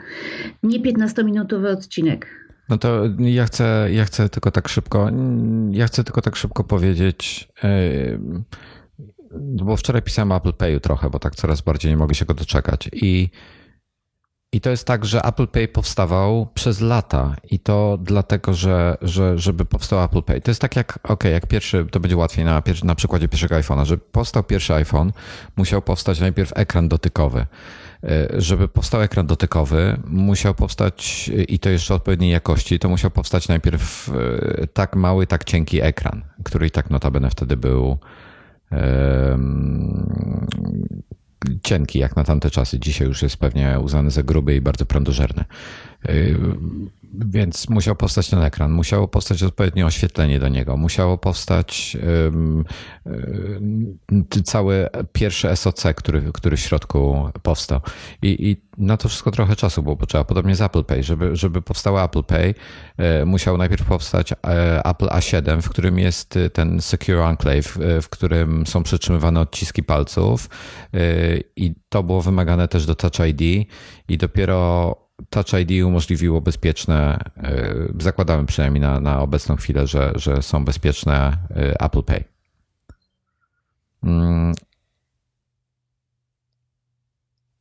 [0.62, 2.45] nie 15-minutowy odcinek.
[2.68, 5.10] No to ja chcę, ja chcę tylko tak szybko,
[5.70, 7.48] ja chcę tylko tak szybko powiedzieć,
[9.64, 12.90] bo wczoraj pisałem Apple Payu trochę, bo tak coraz bardziej nie mogę się go doczekać.
[12.92, 13.30] I
[14.56, 19.38] I to jest tak, że Apple Pay powstawał przez lata i to dlatego, że, że
[19.38, 20.40] żeby powstał Apple Pay.
[20.40, 23.84] To jest tak jak, ok, jak pierwszy, to będzie łatwiej na, na przykładzie pierwszego iPhone'a,
[23.84, 25.12] że powstał pierwszy iPhone,
[25.56, 27.46] musiał powstać najpierw ekran dotykowy.
[28.04, 33.48] E, żeby powstał ekran dotykowy, musiał powstać, i to jeszcze odpowiedniej jakości, to musiał powstać
[33.48, 37.98] najpierw e, tak mały, tak cienki ekran, który i tak notabene wtedy był
[41.62, 42.78] cienki jak na tamte czasy.
[42.78, 45.44] Dzisiaj już jest pewnie uznany za gruby i bardzo prądożerny.
[47.14, 51.96] Y, więc musiał powstać ten ekran, musiało powstać odpowiednie oświetlenie do niego, musiało powstać
[54.32, 57.80] y, cały pierwszy SOC, który, który w środku powstał.
[58.22, 60.24] I, I, na to wszystko trochę czasu było potrzeba.
[60.24, 61.02] Podobnie z Apple Pay.
[61.02, 61.62] Żeby, żeby
[62.04, 62.54] Apple Pay,
[63.22, 64.32] y, musiał najpierw powstać
[64.84, 70.48] Apple A7, w którym jest ten Secure Enclave, w którym są przytrzymywane odciski palców
[71.56, 73.68] i to było wymagane też do Touch ID
[74.08, 80.42] i dopiero Touch ID umożliwiło bezpieczne, e, zakładamy przynajmniej na, na obecną chwilę, że, że
[80.42, 82.24] są bezpieczne e, Apple Pay.
[84.02, 84.54] Mm.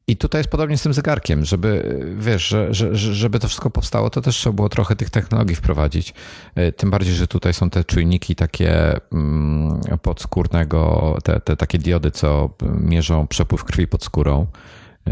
[0.07, 4.09] I tutaj jest podobnie z tym zegarkiem, żeby, wiesz, że, że, żeby to wszystko powstało,
[4.09, 6.13] to też trzeba było trochę tych technologii wprowadzić.
[6.55, 12.11] E, tym bardziej, że tutaj są te czujniki takie mm, podskórnego, te, te takie diody,
[12.11, 12.49] co
[12.79, 14.47] mierzą przepływ krwi pod skórą.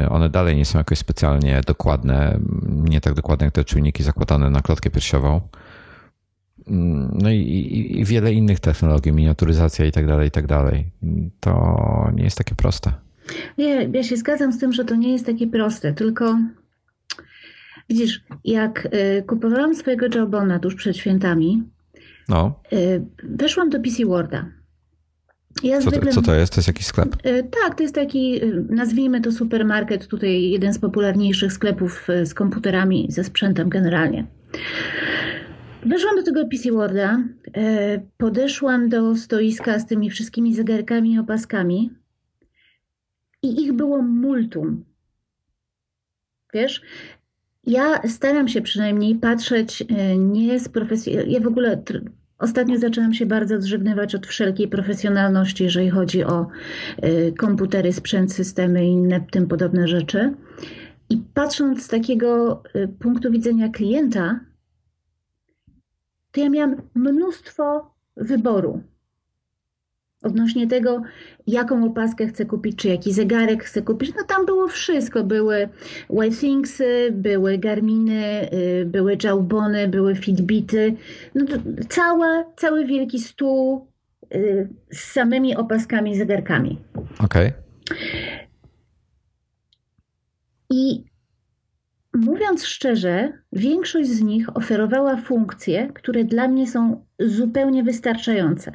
[0.10, 2.40] One dalej nie są jakoś specjalnie dokładne,
[2.70, 5.42] nie tak dokładne jak te czujniki zakładane na klatkę piersiową.
[7.14, 10.86] No i, i, i wiele innych technologii, miniaturyzacja i tak dalej, i tak dalej.
[11.40, 12.94] To nie jest takie proste.
[13.58, 16.38] Nie, ja się zgadzam z tym, że to nie jest takie proste, tylko
[17.90, 21.64] widzisz, jak y, kupowałam swojego Jawbona tuż przed świętami,
[22.30, 22.60] no.
[22.74, 24.46] Y, weszłam do PC Worda
[25.64, 26.12] ja co, zwykle...
[26.12, 26.54] co to jest?
[26.54, 27.16] To jest jakiś sklep?
[27.24, 32.26] E, tak, to jest taki, e, nazwijmy to supermarket, tutaj jeden z popularniejszych sklepów e,
[32.26, 34.28] z komputerami, ze sprzętem generalnie.
[35.86, 37.24] Weszłam do tego PC Worda,
[38.18, 41.92] podeszłam do stoiska z tymi wszystkimi zegarkami i opaskami
[43.42, 44.86] i ich było multum.
[46.54, 46.82] Wiesz,
[47.64, 49.84] ja staram się przynajmniej patrzeć
[50.18, 51.18] nie z profesji...
[51.28, 51.78] Ja w ogóle
[52.44, 56.48] Ostatnio zaczęłam się bardzo odżegnywać od wszelkiej profesjonalności, jeżeli chodzi o
[57.04, 60.34] y, komputery, sprzęt, systemy i inne tym podobne rzeczy.
[61.10, 64.40] I patrząc z takiego y, punktu widzenia klienta,
[66.32, 68.84] to ja miałam mnóstwo wyboru
[70.24, 71.02] odnośnie tego,
[71.48, 74.16] jaką opaskę chcę kupić, czy jaki zegarek chcę kupić.
[74.16, 75.24] No tam było wszystko.
[75.24, 75.70] Były
[76.10, 80.96] Waythingsy, były Garminy, y, były Jawbony, były Fitbity.
[81.36, 81.46] No
[81.90, 83.88] cała, cały wielki stół
[84.36, 86.80] y, z samymi opaskami, zegarkami.
[87.20, 87.48] Okej.
[87.48, 87.54] Okay.
[90.70, 91.04] I
[92.14, 98.72] mówiąc szczerze, większość z nich oferowała funkcje, które dla mnie są zupełnie wystarczające.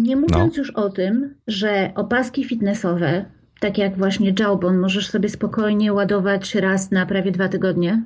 [0.00, 0.62] Nie mówiąc no.
[0.62, 3.24] już o tym, że opaski fitnessowe,
[3.60, 8.02] tak jak właśnie Jawbone, możesz sobie spokojnie ładować raz na prawie dwa tygodnie.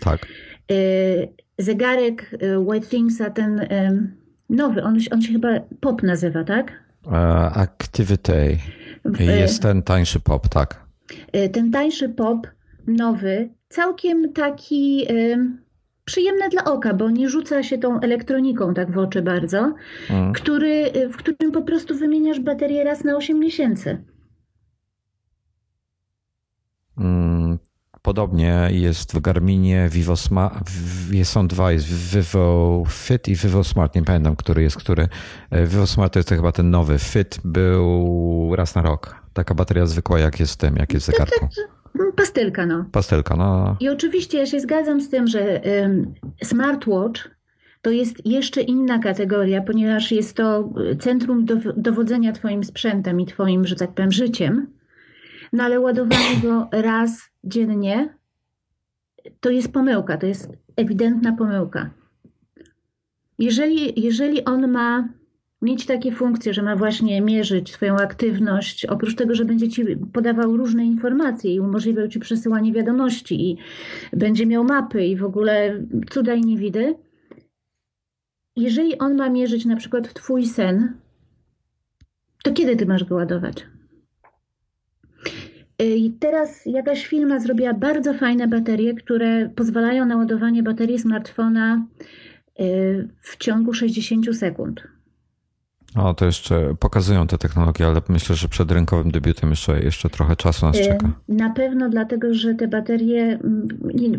[0.00, 0.26] Tak.
[0.72, 1.28] Y,
[1.58, 4.12] zegarek y, White Thingsa, ten y,
[4.50, 5.48] nowy, on, on się chyba
[5.80, 6.72] POP nazywa, tak?
[7.54, 8.58] Activity.
[9.18, 10.86] Jest ten tańszy POP, tak.
[11.52, 12.46] Ten tańszy POP,
[12.86, 15.06] nowy, całkiem taki
[16.08, 19.74] przyjemne dla oka, bo nie rzuca się tą elektroniką tak w oczy bardzo,
[20.10, 20.32] mm.
[20.32, 24.04] który, w którym po prostu wymieniasz baterię raz na 8 miesięcy.
[26.98, 27.58] Mm,
[28.02, 30.70] podobnie jest w Garminie Vivo Smart.
[31.22, 33.94] Są dwa, jest Vivo Fit i Vivo Smart.
[33.94, 35.08] Nie pamiętam, który jest który.
[35.50, 36.98] E, Vivo Smart to jest chyba ten nowy.
[36.98, 39.14] Fit był raz na rok.
[39.32, 41.40] Taka bateria zwykła, jak jest w tym, jak jest w zegarku.
[41.40, 41.77] Tak, tak,
[42.16, 42.84] Pastelka, no.
[42.92, 43.76] Pastelka, no.
[43.80, 47.30] I oczywiście ja się zgadzam z tym, że um, smartwatch
[47.82, 50.70] to jest jeszcze inna kategoria, ponieważ jest to
[51.00, 54.66] centrum dowodzenia Twoim sprzętem i Twoim, że tak powiem, życiem.
[55.52, 58.18] No ale ładowanie go raz dziennie
[59.40, 61.90] to jest pomyłka, to jest ewidentna pomyłka.
[63.38, 65.08] Jeżeli, jeżeli on ma
[65.62, 70.56] mieć takie funkcje, że ma właśnie mierzyć swoją aktywność, oprócz tego, że będzie ci podawał
[70.56, 73.56] różne informacje i umożliwiał ci przesyłanie wiadomości i
[74.12, 76.94] będzie miał mapy i w ogóle cuda i niewidy.
[78.56, 80.92] Jeżeli on ma mierzyć na przykład twój sen,
[82.44, 83.66] to kiedy ty masz go ładować?
[85.78, 91.86] I teraz jakaś firma zrobiła bardzo fajne baterie, które pozwalają na ładowanie baterii smartfona
[92.60, 94.97] y, w ciągu 60 sekund.
[95.98, 100.36] O, to jeszcze pokazują te technologie, ale myślę, że przed rynkowym debiutem jeszcze, jeszcze trochę
[100.36, 101.10] czasu nas czeka.
[101.28, 103.38] Na pewno dlatego, że te baterie,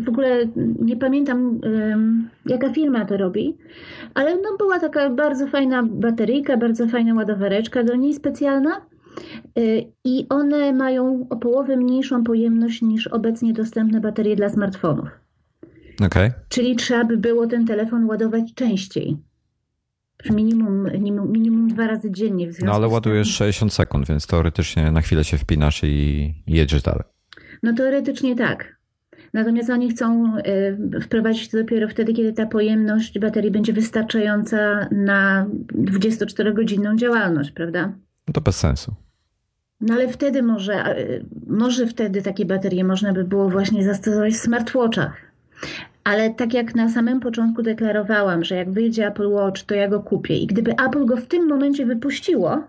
[0.04, 0.46] w ogóle
[0.82, 1.60] nie pamiętam
[2.46, 3.56] jaka firma to robi,
[4.14, 8.80] ale no była taka bardzo fajna bateryjka, bardzo fajna ładowareczka do niej specjalna
[9.58, 15.08] y, i one mają o połowę mniejszą pojemność niż obecnie dostępne baterie dla smartfonów.
[16.06, 16.32] Okay.
[16.48, 19.16] Czyli trzeba by było ten telefon ładować częściej.
[20.30, 22.52] Minimum, minimum, minimum dwa razy dziennie.
[22.52, 27.04] W no ale ładujesz 60 sekund, więc teoretycznie na chwilę się wpinasz i jedziesz dalej.
[27.62, 28.80] No teoretycznie tak.
[29.32, 35.46] Natomiast oni chcą e, wprowadzić to dopiero wtedy, kiedy ta pojemność baterii będzie wystarczająca na
[35.74, 37.92] 24-godzinną działalność, prawda?
[38.28, 38.94] No to bez sensu.
[39.80, 44.36] No ale wtedy może, e, może wtedy takie baterie można by było właśnie zastosować w
[44.36, 45.16] smartwatchach.
[46.04, 50.00] Ale tak jak na samym początku deklarowałam, że jak wyjdzie Apple Watch, to ja go
[50.00, 50.38] kupię.
[50.38, 52.64] I gdyby Apple go w tym momencie wypuściło,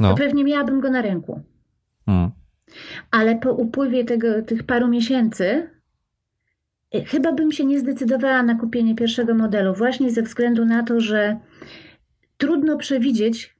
[0.00, 0.10] no.
[0.10, 1.40] to pewnie miałabym go na ręku.
[2.06, 2.30] Hmm.
[3.10, 5.70] Ale po upływie tego, tych paru miesięcy,
[6.94, 11.00] y, chyba bym się nie zdecydowała na kupienie pierwszego modelu, właśnie ze względu na to,
[11.00, 11.36] że
[12.36, 13.56] trudno przewidzieć,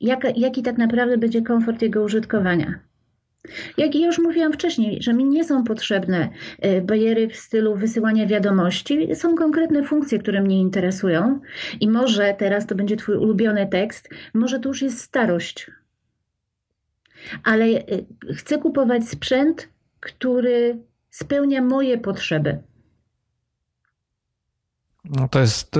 [0.00, 2.78] jaka, jaki tak naprawdę będzie komfort jego użytkowania.
[3.76, 6.28] Jak już mówiłam wcześniej, że mi nie są potrzebne
[6.58, 11.40] e, bariery w stylu wysyłania wiadomości, są konkretne funkcje, które mnie interesują
[11.80, 15.70] i może teraz to będzie Twój ulubiony tekst, może to już jest starość.
[17.44, 17.82] Ale e,
[18.34, 19.68] chcę kupować sprzęt,
[20.00, 20.78] który
[21.10, 22.58] spełnia moje potrzeby.
[25.04, 25.70] No to jest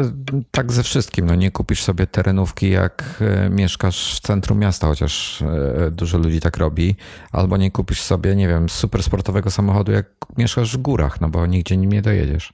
[0.51, 1.27] tak ze wszystkim.
[1.27, 6.41] No nie kupisz sobie terenówki, jak e, mieszkasz w centrum miasta, chociaż e, dużo ludzi
[6.41, 6.97] tak robi,
[7.33, 10.07] albo nie kupisz sobie, nie wiem, super sportowego samochodu, jak
[10.39, 12.53] mieszkasz w górach, no bo nigdzie nim nie dojedziesz.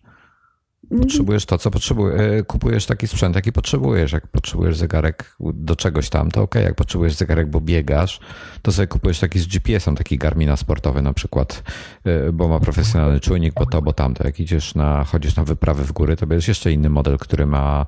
[0.88, 2.44] Potrzebujesz to, co potrzebujesz.
[2.46, 4.12] Kupujesz taki sprzęt, jaki potrzebujesz.
[4.12, 6.54] Jak potrzebujesz zegarek do czegoś tam, to ok.
[6.54, 8.20] Jak potrzebujesz zegarek, bo biegasz,
[8.62, 11.62] to sobie kupujesz taki z GPS-em, taki Garmina sportowy na przykład,
[12.04, 14.24] e, bo ma profesjonalny czujnik, bo to, bo tamto.
[14.24, 17.86] Jak idziesz na, chodzisz na wyprawy w góry, to bierzesz jeszcze inny model, który ma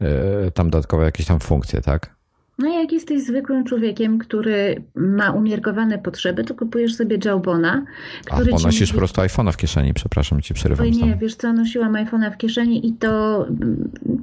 [0.00, 2.21] e, tam dodatkowe jakieś tam funkcje, tak?
[2.58, 7.84] No jak jesteś zwykłym człowiekiem, który ma umiarkowane potrzeby, to kupujesz sobie Jawbona.
[8.24, 8.92] Który A, bo nosisz mówi...
[8.92, 10.86] po prostu iPhone'a w kieszeni, przepraszam, ci przerywam.
[10.86, 13.46] Oj nie, wiesz co, nosiłam iPhone'a w kieszeni i to,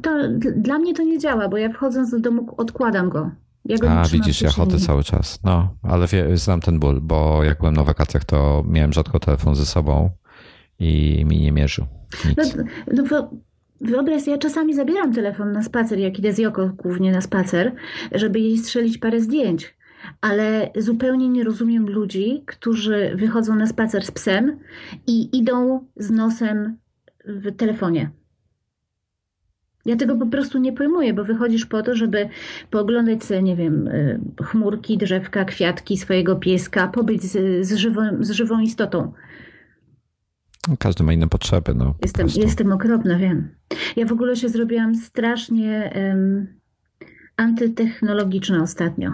[0.01, 0.11] to
[0.55, 3.31] dla mnie to nie działa, bo ja wchodząc do domu odkładam go.
[3.65, 5.39] Ja A, widzisz, ja chodzę cały czas.
[5.43, 9.55] No, ale wie, znam ten ból, bo jak byłem na wakacjach, to miałem rzadko telefon
[9.55, 10.09] ze sobą
[10.79, 11.85] i mi nie mierzył.
[12.25, 12.55] Nic.
[12.93, 13.29] No, no,
[13.81, 17.71] Wyobraź ja czasami zabieram telefon na spacer, jak idę z Joko głównie na spacer,
[18.11, 19.75] żeby jej strzelić parę zdjęć.
[20.21, 24.59] Ale zupełnie nie rozumiem ludzi, którzy wychodzą na spacer z psem
[25.07, 26.77] i idą z nosem
[27.25, 28.11] w telefonie.
[29.85, 32.29] Ja tego po prostu nie pojmuję, bo wychodzisz po to, żeby
[32.71, 38.31] pooglądać sobie, nie wiem, y, chmurki, drzewka, kwiatki swojego pieska, pobyć z, z, żywą, z
[38.31, 39.13] żywą istotą.
[40.79, 41.73] Każdy ma inne potrzeby.
[41.75, 43.49] No, jestem, jestem okropna, wiem.
[43.95, 46.47] Ja w ogóle się zrobiłam strasznie um,
[47.37, 49.13] antytechnologiczna ostatnio.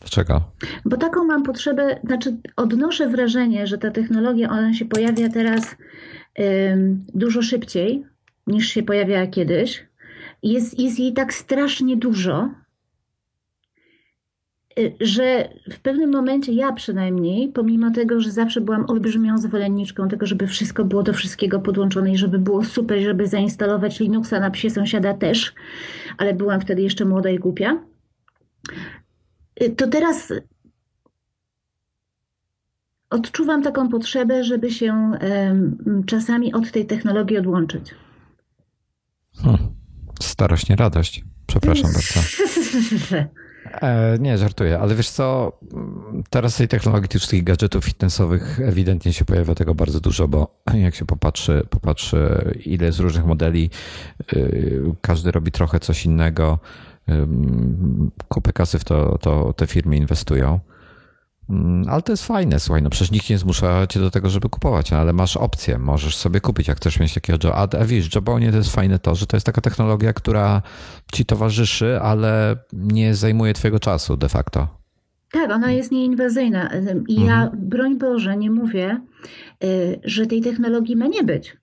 [0.00, 0.52] Dlaczego?
[0.84, 5.76] Bo taką mam potrzebę, znaczy odnoszę wrażenie, że ta technologia, ona się pojawia teraz
[6.38, 8.06] um, dużo szybciej
[8.46, 9.86] niż się pojawiała kiedyś.
[10.42, 12.50] Jest, jest jej tak strasznie dużo,
[15.00, 20.46] że w pewnym momencie ja przynajmniej, pomimo tego, że zawsze byłam olbrzymią zwolenniczką tego, żeby
[20.46, 25.14] wszystko było do wszystkiego podłączone i żeby było super, żeby zainstalować Linuxa na psie sąsiada
[25.14, 25.54] też,
[26.18, 27.82] ale byłam wtedy jeszcze młoda i głupia,
[29.62, 30.32] y, to teraz
[33.10, 35.10] odczuwam taką potrzebę, żeby się
[36.06, 37.94] czasami od tej technologii odłączyć.
[39.36, 39.68] Hmm.
[40.22, 41.24] Starość, nie radość.
[41.46, 42.20] Przepraszam bardzo.
[43.82, 45.52] E, nie, żartuję, ale wiesz co,
[46.30, 50.48] teraz tej technologii, tych wszystkich gadżetów fitnessowych ewidentnie się pojawia tego bardzo dużo, bo
[50.84, 53.70] jak się popatrzy, popatrzy ile z różnych modeli,
[54.32, 56.58] y, każdy robi trochę coś innego,
[58.28, 60.60] kupę kasy w to, to te firmy inwestują.
[61.50, 64.48] Mm, ale to jest fajne, słuchaj, no przecież nikt nie zmusza cię do tego, żeby
[64.48, 67.54] kupować, ale masz opcję, możesz sobie kupić, jak chcesz mieć takiego job.
[67.56, 70.62] A, a wiesz, Jobonie to jest fajne to, że to jest taka technologia, która
[71.12, 74.68] ci towarzyszy, ale nie zajmuje twojego czasu de facto.
[75.32, 76.70] Tak, ona jest nieinwazyjna.
[77.08, 77.68] I ja, mhm.
[77.68, 79.00] broń Boże, nie mówię,
[79.64, 81.56] y, że tej technologii ma nie być.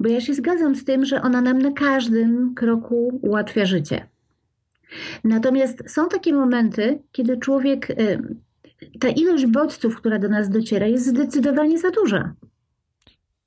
[0.00, 4.06] Bo ja się zgadzam z tym, że ona nam na każdym kroku ułatwia życie.
[5.24, 8.36] Natomiast są takie momenty, kiedy człowiek y,
[9.00, 12.34] ta ilość bodźców, która do nas dociera, jest zdecydowanie za duża.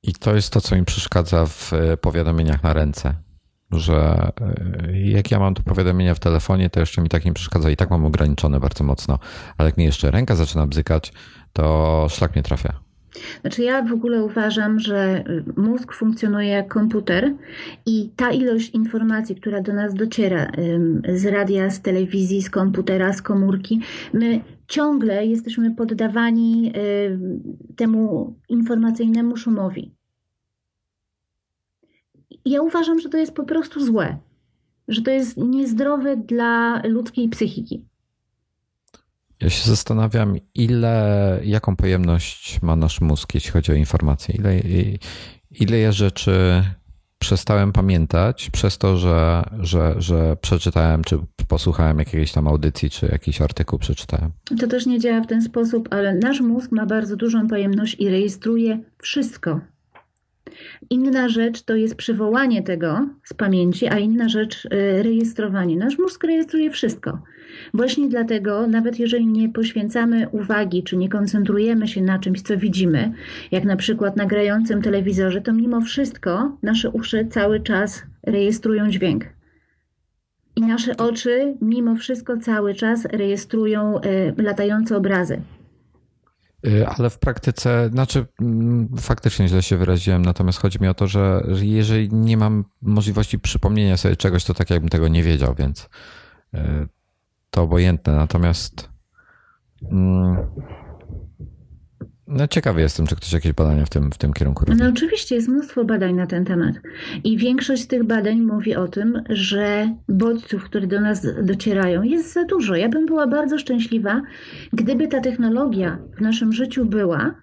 [0.04, 3.14] I to jest to, co mi przeszkadza w e, powiadomieniach na ręce.
[3.72, 7.70] że e, jak ja mam tu powiadomienia w telefonie, to jeszcze mi tak nie przeszkadza
[7.70, 9.20] i tak mam ograniczone bardzo mocno,
[9.58, 11.14] ale jak mi jeszcze ręka zaczyna bzykać,
[11.54, 12.91] to szlak mnie trafia.
[13.42, 15.24] Znaczy ja w ogóle uważam, że
[15.58, 17.34] mózg funkcjonuje jak komputer
[17.86, 20.52] i ta ilość informacji, która do nas dociera
[21.14, 23.82] z radia, z telewizji, z komputera, z komórki,
[24.14, 26.74] my ciągle jesteśmy poddawani
[27.76, 29.92] temu informacyjnemu szumowi.
[32.46, 34.18] Ja uważam, że to jest po prostu złe,
[34.88, 37.91] że to jest niezdrowe dla ludzkiej psychiki.
[39.42, 44.36] Ja się zastanawiam, ile, jaką pojemność ma nasz mózg, jeśli chodzi o informacje.
[44.36, 44.60] Ile,
[45.52, 46.64] ile ja rzeczy
[47.20, 51.18] przestałem pamiętać przez to, że, że, że przeczytałem, czy
[51.48, 54.32] posłuchałem jakiejś tam audycji, czy jakiś artykuł przeczytałem.
[54.60, 58.10] To też nie działa w ten sposób, ale nasz mózg ma bardzo dużą pojemność i
[58.10, 59.60] rejestruje wszystko.
[60.90, 64.70] Inna rzecz to jest przywołanie tego z pamięci, a inna rzecz y,
[65.04, 65.76] rejestrowanie.
[65.76, 67.20] Nasz mózg rejestruje wszystko.
[67.74, 73.14] Właśnie dlatego, nawet jeżeli nie poświęcamy uwagi, czy nie koncentrujemy się na czymś, co widzimy,
[73.52, 79.26] jak na przykład na grającym telewizorze, to mimo wszystko nasze uszy cały czas rejestrują dźwięk.
[80.56, 85.42] I nasze oczy mimo wszystko cały czas rejestrują y, latające obrazy.
[86.68, 91.08] Y, ale w praktyce, znaczy mm, faktycznie źle się wyraziłem, natomiast chodzi mi o to,
[91.08, 95.90] że jeżeli nie mam możliwości przypomnienia sobie czegoś, to tak jakbym tego nie wiedział, więc
[96.56, 96.58] y,
[97.52, 98.16] to obojętne.
[98.16, 98.90] Natomiast
[99.92, 100.38] mm,
[102.32, 104.80] no ciekawy jestem, czy ktoś jakieś badania w tym, w tym kierunku robi.
[104.80, 106.76] No oczywiście jest mnóstwo badań na ten temat.
[107.24, 112.34] I większość z tych badań mówi o tym, że bodźców, które do nas docierają, jest
[112.34, 112.76] za dużo.
[112.76, 114.22] Ja bym była bardzo szczęśliwa,
[114.74, 117.36] gdyby ta technologia w naszym życiu była,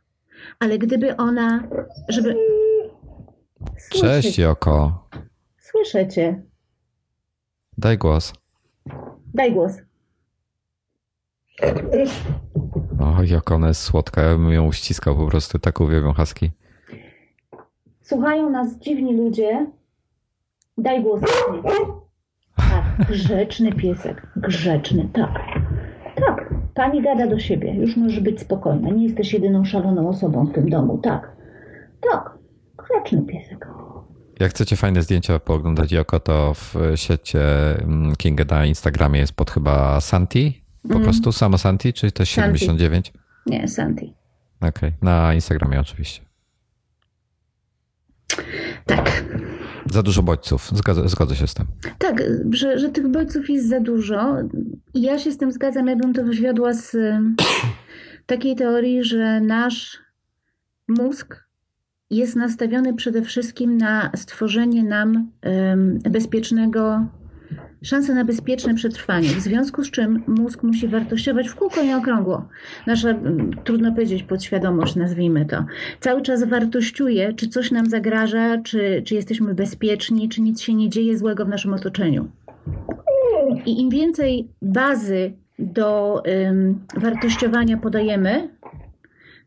[0.59, 1.68] ale gdyby ona,
[2.09, 2.36] żeby...
[3.90, 5.09] Cześć, Joko.
[5.59, 6.42] Słyszę cię.
[7.78, 8.32] Daj głos.
[9.34, 9.88] Daj głos.
[13.00, 16.50] O, jak ona jest słodka, ja bym ją uściskał po prostu, tak uwielbiam haski.
[18.02, 19.66] Słuchają nas dziwni ludzie.
[20.78, 21.20] Daj głos.
[22.56, 25.38] Tak, grzeczny piesek, grzeczny, tak.
[26.14, 30.52] Tak, pani gada do siebie, już możesz być spokojna, nie jesteś jedyną szaloną osobą w
[30.52, 31.36] tym domu, tak.
[32.12, 32.38] Tak,
[32.76, 33.68] grzeczny piesek.
[34.40, 39.50] Jak chcecie fajne zdjęcia pooglądać Joko, to w sieci mm, Kinga na Instagramie jest pod
[39.50, 41.03] chyba Santi, po mm.
[41.05, 43.12] prostu sama Santi, czy to 79?
[43.47, 44.14] Nie, Santi.
[44.61, 44.93] Okej, okay.
[45.03, 46.22] na Instagramie oczywiście.
[48.86, 49.24] Tak.
[49.86, 51.66] Za dużo bodźców, zgodzę, zgodzę się z tym.
[51.99, 54.36] Tak, że, że tych bodźców jest za dużo.
[54.95, 56.97] Ja się z tym zgadzam, ja bym to wywiodła z
[58.26, 59.99] takiej teorii, że nasz
[60.89, 61.49] mózg
[62.11, 65.30] jest nastawiony przede wszystkim na stworzenie nam
[66.11, 67.07] bezpiecznego
[67.83, 72.49] szansę na bezpieczne przetrwanie, w związku z czym mózg musi wartościować w kółko i okrągło.
[72.87, 75.64] Nasza, mm, trudno powiedzieć, podświadomość, nazwijmy to,
[76.01, 80.89] cały czas wartościuje, czy coś nam zagraża, czy, czy jesteśmy bezpieczni, czy nic się nie
[80.89, 82.29] dzieje złego w naszym otoczeniu.
[83.66, 88.49] I im więcej bazy do ym, wartościowania podajemy,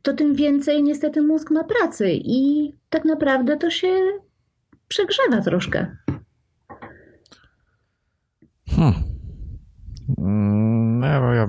[0.01, 3.87] to tym więcej niestety mózg ma pracy i tak naprawdę to się
[4.87, 5.95] przegrzewa troszkę.
[8.81, 8.93] Hmm.
[10.99, 11.47] No, ja, ja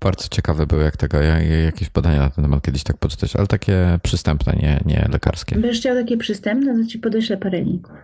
[0.00, 3.46] bardzo ciekawy był, jak tego, ja, jakieś badania na ten temat kiedyś tak poczytać, ale
[3.46, 5.54] takie przystępne, nie, nie lekarskie.
[5.54, 7.96] Będziesz chciał takie przystępne, to ci podeślę parę linków.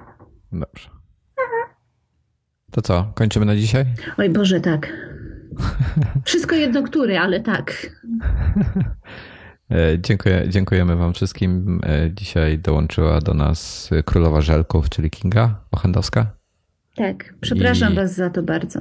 [0.52, 0.88] Dobrze.
[2.70, 3.84] To co, kończymy na dzisiaj?
[4.18, 4.92] Oj Boże, tak.
[6.24, 7.72] Wszystko jedno który, ale tak.
[9.70, 11.80] E, dziękuję, dziękujemy Wam wszystkim.
[11.86, 16.37] E, dzisiaj dołączyła do nas królowa żelków, czyli Kinga Ochendowska.
[16.98, 18.80] Tak, przepraszam I, Was za to bardzo.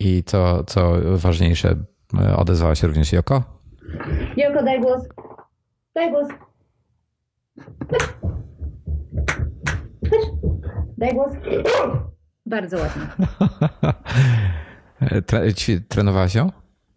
[0.00, 1.76] I co, co ważniejsze,
[2.36, 3.62] odezwała się również Joko?
[4.36, 5.08] Joko, daj głos.
[5.94, 6.28] Daj głos.
[10.98, 11.32] Daj głos.
[12.46, 13.02] Bardzo ładnie.
[15.26, 15.42] Tre,
[15.88, 16.52] trenowałaś ją?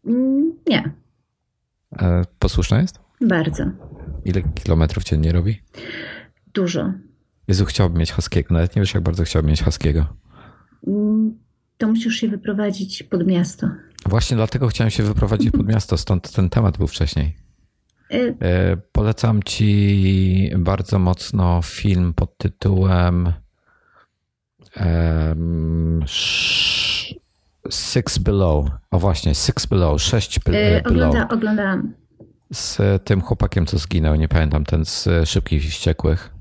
[0.05, 0.91] Mm, nie.
[2.01, 2.99] E, posłuszna jest?
[3.21, 3.63] Bardzo.
[4.25, 5.61] Ile kilometrów dziennie robi?
[6.53, 6.93] Dużo.
[7.47, 8.53] Jezu, chciałbym mieć haskiego.
[8.53, 10.20] Nawet nie wiesz, jak bardzo chciałbym mieć haskiego.
[10.87, 11.37] Mm,
[11.77, 13.67] to musisz się wyprowadzić pod miasto.
[14.05, 17.35] Właśnie dlatego chciałem się wyprowadzić pod miasto, stąd ten temat był wcześniej.
[18.13, 23.33] Y- e, polecam ci bardzo mocno film pod tytułem
[27.69, 28.65] Six Below.
[28.91, 30.85] O właśnie, Six Below, sześć y, Below.
[30.85, 31.93] Ogląda, oglądałam.
[32.53, 36.33] Z tym chłopakiem, co zginął, nie pamiętam, ten z Szybkich i Wściekłych.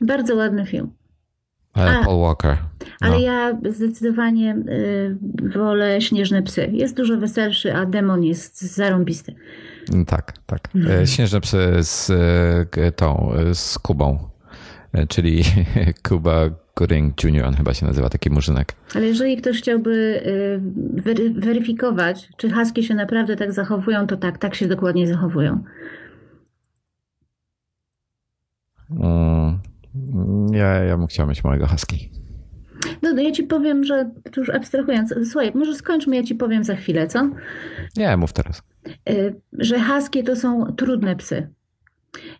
[0.00, 0.90] Bardzo ładny film.
[1.78, 2.56] E, Paul Walker.
[3.00, 3.18] Ale No.
[3.20, 5.16] ja zdecydowanie y,
[5.58, 6.68] wolę śnieżne psy.
[6.72, 9.34] Jest dużo weselszy, a demon jest zarąbisty.
[10.06, 10.68] Tak, tak.
[11.02, 12.10] E, Śnieżne psy z
[12.76, 14.18] e, tą, z Kubą,
[15.08, 15.42] czyli
[16.08, 16.40] Kuba
[16.76, 18.72] Gooding Jr., on chyba się nazywa, taki murzynek.
[18.94, 19.90] Ale jeżeli ktoś chciałby
[20.26, 20.60] y,
[21.02, 25.64] wery, weryfikować, czy husky się naprawdę tak zachowują, to tak, tak się dokładnie zachowują.
[28.90, 29.58] Mm,
[30.52, 32.10] Ja, ja bym chciał mieć małego husky.
[33.02, 36.76] No, no ja ci powiem, że już abstrahując, słuchaj, może skończmy, ja ci powiem za
[36.76, 37.30] chwilę, co?
[37.96, 38.62] Nie, mów teraz.
[39.10, 41.48] Y, że husky to są trudne psy.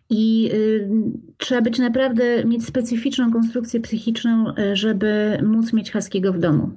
[0.09, 0.89] I y,
[1.37, 6.71] trzeba być naprawdę, mieć specyficzną konstrukcję psychiczną, y, żeby móc mieć husky'ego w domu.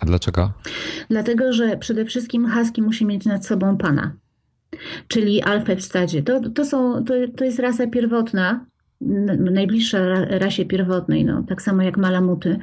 [0.00, 0.52] A dlaczego?
[1.10, 4.16] Dlatego, że przede wszystkim husky musi mieć nad sobą pana,
[5.08, 6.22] czyli alfę w stadzie.
[6.22, 8.66] To, to, są, to, to jest rasa pierwotna,
[9.02, 12.58] n- najbliższa ra- rasie pierwotnej, no, tak samo jak malamuty.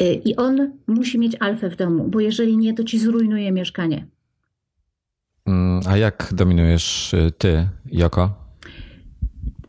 [0.00, 4.06] Y, I on musi mieć alfę w domu, bo jeżeli nie, to ci zrujnuje mieszkanie.
[5.46, 8.46] Mm, A jak dominujesz y, ty, Joko?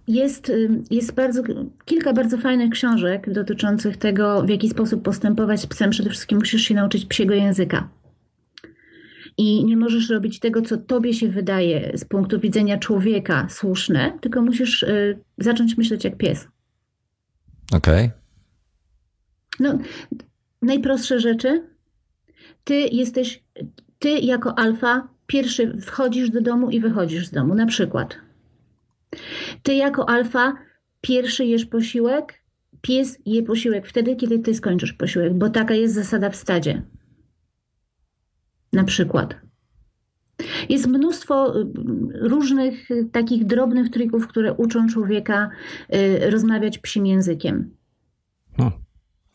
[0.07, 1.43] Jest, y, jest bardzo,
[1.85, 5.89] kilka bardzo fajnych książek dotyczących tego, w jaki sposób postępować z psem.
[5.89, 7.89] Przede wszystkim musisz się nauczyć psiego języka.
[9.37, 14.41] I nie możesz robić tego, co tobie się wydaje z punktu widzenia człowieka słuszne, tylko
[14.41, 16.47] musisz y, zacząć myśleć jak pies.
[17.73, 18.11] Okej.
[19.59, 19.77] No,
[20.61, 21.63] najprostsze rzeczy.
[22.63, 23.43] Ty jesteś,
[23.99, 28.17] ty jako alfa, pierwszy wchodzisz do domu i wychodzisz z domu, na przykład.
[29.63, 30.53] Ty jako alfa,
[31.01, 32.33] pierwszy jesz posiłek,
[32.81, 36.81] pies je posiłek wtedy, kiedy ty skończysz posiłek, bo taka jest zasada w stadzie.
[38.77, 39.35] Na przykład.
[40.69, 41.65] Jest mnóstwo y,
[42.13, 45.49] różnych y, takich drobnych trików, które uczą człowieka
[45.95, 47.75] y, rozmawiać psim językiem.
[48.57, 48.79] Hmm.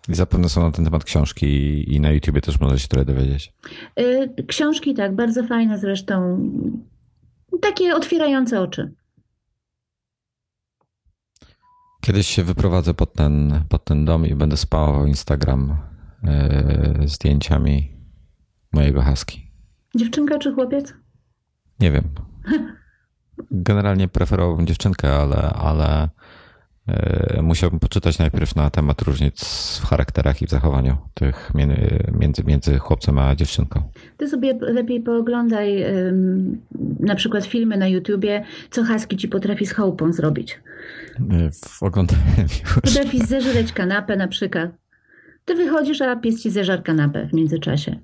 [0.08, 1.46] I zapewne są na ten temat książki
[1.94, 3.52] i na YouTubie też można się trochę dowiedzieć.
[4.48, 6.38] Książki tak, bardzo fajne zresztą.
[7.60, 8.92] Takie otwierające oczy.
[12.00, 15.76] Kiedyś się wyprowadzę pod ten, pod ten dom i będę spałował Instagram
[16.98, 17.91] yy, zdjęciami
[18.72, 19.40] mojego husky.
[19.96, 20.94] Dziewczynka czy chłopiec?
[21.80, 22.04] Nie wiem.
[23.50, 26.08] Generalnie preferowałbym dziewczynkę, ale, ale
[26.86, 29.40] yy, musiałbym poczytać najpierw na temat różnic
[29.82, 31.52] w charakterach i w zachowaniu tych
[32.12, 33.82] między, między, chłopcem a dziewczynką.
[34.16, 36.60] Ty sobie lepiej pooglądaj ym,
[37.00, 40.60] na przykład filmy na YouTubie, co husky ci potrafi z chałupą zrobić.
[41.18, 41.50] Yy,
[41.80, 42.74] Oglądałem już.
[42.74, 44.70] Potrafi zeżreć kanapę na przykład.
[45.44, 47.98] Ty wychodzisz, a pies ci zeżar kanapę w międzyczasie.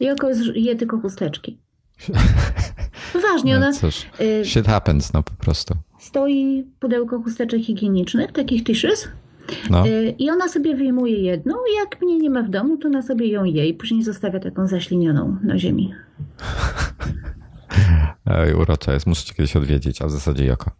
[0.00, 1.58] I oko zż- je tylko chusteczki.
[3.12, 5.74] Poważnie, ona No cóż, y, shit happens, no po prostu.
[5.98, 9.08] stoi pudełko chusteczek higienicznych, takich tissues,
[9.70, 9.86] No.
[9.86, 13.02] y, i ona sobie wyjmuje jedną i jak mnie nie ma w domu, to ona
[13.02, 15.94] sobie ją je i później zostawia taką zaślinioną na ziemi.
[18.26, 20.70] Ej, urocza jest, muszę cię kiedyś odwiedzić, a w zasadzie Joko.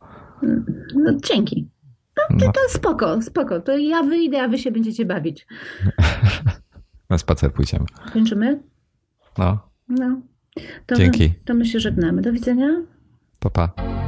[0.94, 1.68] No, dzięki.
[2.30, 3.60] No, To spoko, spoko.
[3.60, 5.46] To ja wyjdę, a wy się będziecie bawić.
[7.10, 7.84] na spacer pójdziemy.
[8.12, 8.60] Kończymy?
[9.38, 9.58] No,
[9.88, 10.20] No.
[10.86, 11.22] To Dzięki.
[11.28, 12.22] My, to my się żegnamy.
[12.22, 12.68] Do widzenia.
[13.40, 14.05] pa pa.